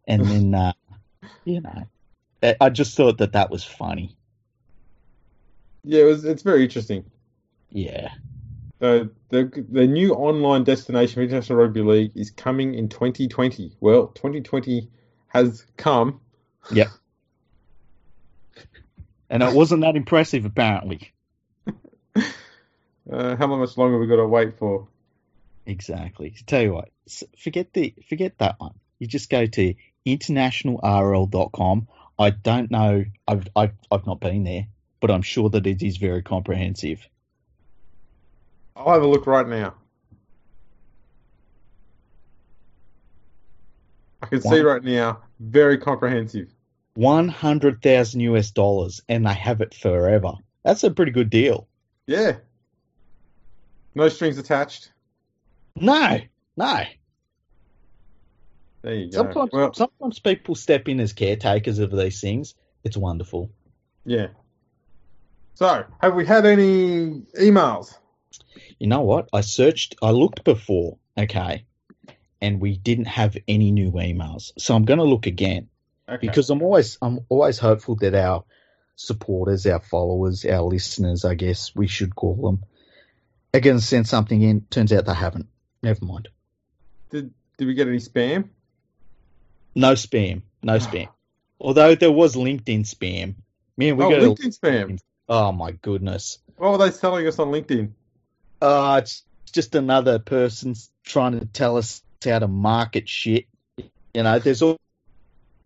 [0.08, 0.74] And then, uh,
[1.44, 1.88] you know,
[2.42, 4.16] I- I just thought that that was funny.
[5.88, 7.06] Yeah, it was, it's very interesting.
[7.70, 8.10] Yeah,
[8.80, 13.76] The, the the new online destination for International Rugby League is coming in 2020.
[13.80, 14.90] Well, 2020
[15.28, 16.20] has come.
[16.72, 16.88] Yep.
[19.30, 21.14] and it wasn't that impressive apparently.
[23.10, 24.90] Uh, how much longer we got to wait for?
[25.66, 26.36] Exactly.
[26.46, 26.90] Tell you what,
[27.42, 28.74] forget the forget that one.
[29.00, 29.76] You just go to
[30.06, 31.88] internationalrl.com.
[32.20, 33.06] I don't know.
[33.26, 34.68] I've I've I've not been there,
[35.08, 37.08] but I'm sure that it is very comprehensive.
[38.76, 39.74] I'll have a look right now.
[44.22, 46.54] I can see right now, very comprehensive.
[46.96, 50.34] One hundred thousand US dollars, and they have it forever.
[50.64, 51.68] That's a pretty good deal.
[52.08, 52.38] Yeah.
[53.96, 54.92] No strings attached.
[55.76, 56.20] No,
[56.58, 56.82] no.
[58.82, 59.18] There you go.
[59.18, 62.56] Sometimes Well, sometimes people step in as caretakers of these things.
[62.84, 63.50] It's wonderful.
[64.06, 64.28] yeah.
[65.58, 67.98] So, have we had any emails?
[68.78, 69.28] You know what?
[69.34, 71.66] I searched, I looked before, okay,
[72.40, 74.52] and we didn't have any new emails.
[74.60, 75.70] So I'm going to look again
[76.08, 76.28] Okay.
[76.28, 78.44] because I'm always, I'm always hopeful that our
[78.98, 82.64] supporters, our followers, our listeners, I guess we should call them,
[83.52, 84.62] are going to send something in.
[84.70, 85.48] Turns out they haven't.
[85.82, 86.30] Never mind.
[87.10, 88.50] did did we get any spam?
[89.74, 90.44] No spam.
[90.62, 91.08] No spam.
[91.60, 93.34] Although there was LinkedIn spam.
[93.76, 94.20] Man, we oh, got.
[94.20, 95.00] LinkedIn spam.
[95.30, 96.40] Oh my goodness.
[96.58, 97.92] What were they telling us on LinkedIn?
[98.62, 103.46] Uh, it's just another person trying to tell us how to market shit.
[104.14, 104.64] You know, there's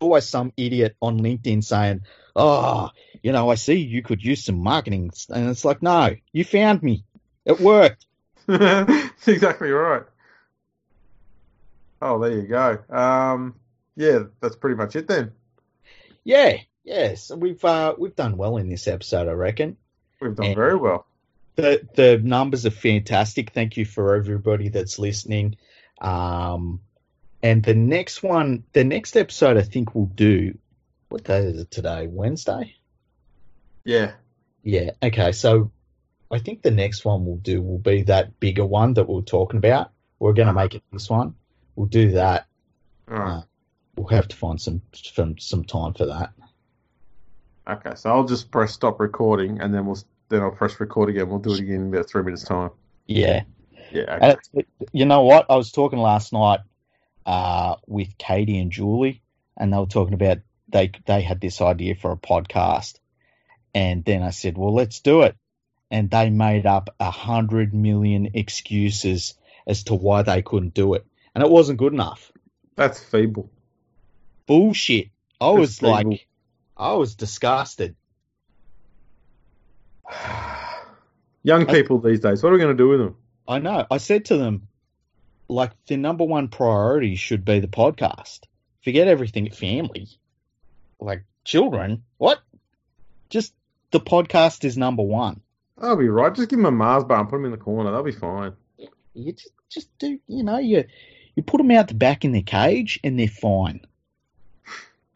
[0.00, 2.02] always some idiot on LinkedIn saying,
[2.36, 2.90] "Oh,
[3.22, 6.82] you know, I see you could use some marketing," and it's like, no, you found
[6.82, 7.04] me.
[7.44, 8.06] It worked.
[8.46, 10.02] That's exactly right.
[12.02, 12.78] Oh, there you go.
[12.90, 13.54] Um,
[13.94, 15.30] yeah, that's pretty much it then.
[16.24, 19.76] Yeah, yes, we've uh, we've done well in this episode, I reckon.
[20.20, 21.06] We've done And- very well.
[21.56, 23.50] the the numbers are fantastic.
[23.50, 25.56] Thank you for everybody that's listening.
[26.00, 26.80] Um,
[27.42, 30.56] and the next one, the next episode, I think we'll do.
[31.08, 32.06] What day is it today?
[32.06, 32.74] Wednesday.
[33.84, 34.12] Yeah.
[34.62, 34.92] Yeah.
[35.02, 35.32] Okay.
[35.32, 35.70] So
[36.30, 39.20] I think the next one we'll do will be that bigger one that we we're
[39.22, 39.90] talking about.
[40.18, 41.34] We're going to make it this one.
[41.74, 42.46] We'll do that.
[43.10, 43.42] All right.
[43.96, 46.30] We'll have to find some some some time for that.
[47.68, 49.98] Okay, so I'll just press stop recording, and then we'll
[50.28, 51.28] then I'll press record again.
[51.28, 52.70] We'll do it again in about three minutes time.
[53.06, 53.44] Yeah.
[53.92, 54.16] Yeah.
[54.16, 54.36] Okay.
[54.54, 55.46] And you know what?
[55.48, 56.60] I was talking last night
[57.26, 59.22] uh, with Katie and Julie,
[59.56, 60.38] and they were talking about
[60.68, 62.98] they they had this idea for a podcast,
[63.74, 65.36] and then I said, "Well, let's do it,"
[65.90, 69.34] and they made up a hundred million excuses
[69.66, 72.32] as to why they couldn't do it, and it wasn't good enough.
[72.74, 73.50] That's feeble.
[74.46, 75.10] Bullshit.
[75.40, 75.92] I That's was feeble.
[75.92, 76.26] like,
[76.76, 77.94] I was disgusted.
[81.42, 83.16] Young people these days, what are we going to do with them?
[83.46, 83.86] I know.
[83.90, 84.68] I said to them,
[85.48, 88.40] like, the number one priority should be the podcast.
[88.84, 90.08] Forget everything family.
[91.00, 92.40] Like, children, what?
[93.28, 93.52] Just
[93.90, 95.40] the podcast is number one.
[95.78, 96.34] I'll be right.
[96.34, 97.90] Just give them a Mars bar and put them in the corner.
[97.90, 98.52] They'll be fine.
[99.14, 100.84] You just, just do, you know, you,
[101.34, 103.80] you put them out the back in their cage and they're fine.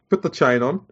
[0.09, 0.85] Put the chain on.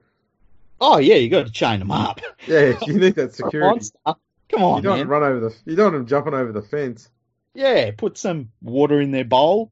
[0.87, 2.21] Oh, yeah, you got to chain them up.
[2.47, 3.87] Yeah, you need that security.
[4.05, 5.07] Come on, You don't man.
[5.07, 5.55] run over the.
[5.65, 7.09] You don't want them jumping over the fence.
[7.55, 9.71] Yeah, put some water in their bowl,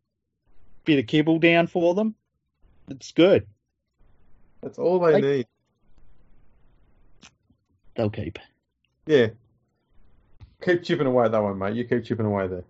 [0.86, 2.16] bit of kibble down for them.
[2.90, 3.46] It's good.
[4.62, 5.48] That's all they Like- need.
[7.96, 8.40] They'll keep.
[9.06, 9.28] Yeah.
[10.66, 11.76] Keep chipping away at that one, mate.
[11.76, 12.64] You keep chipping away there.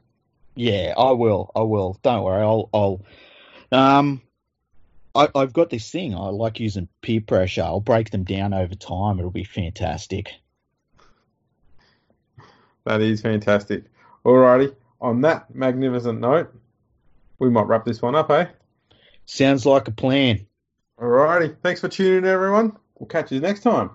[0.56, 1.50] Yeah, I will.
[1.56, 1.98] I will.
[2.04, 2.42] Don't worry.
[2.44, 2.70] I'll.
[2.74, 3.02] I'll.
[3.72, 4.22] Um,
[5.16, 6.16] I, I've got this thing.
[6.16, 7.62] I like using peer pressure.
[7.62, 9.20] I'll break them down over time.
[9.20, 10.32] It'll be fantastic.
[12.86, 13.86] That is fantastic.
[14.26, 14.76] Alrighty.
[15.00, 16.54] On that magnificent note,
[17.40, 18.48] we might wrap this one up, eh?
[19.26, 20.48] Sounds like a plan.
[21.00, 21.58] Alrighty.
[21.62, 22.78] Thanks for tuning in, everyone.
[22.98, 23.92] We'll catch you next time.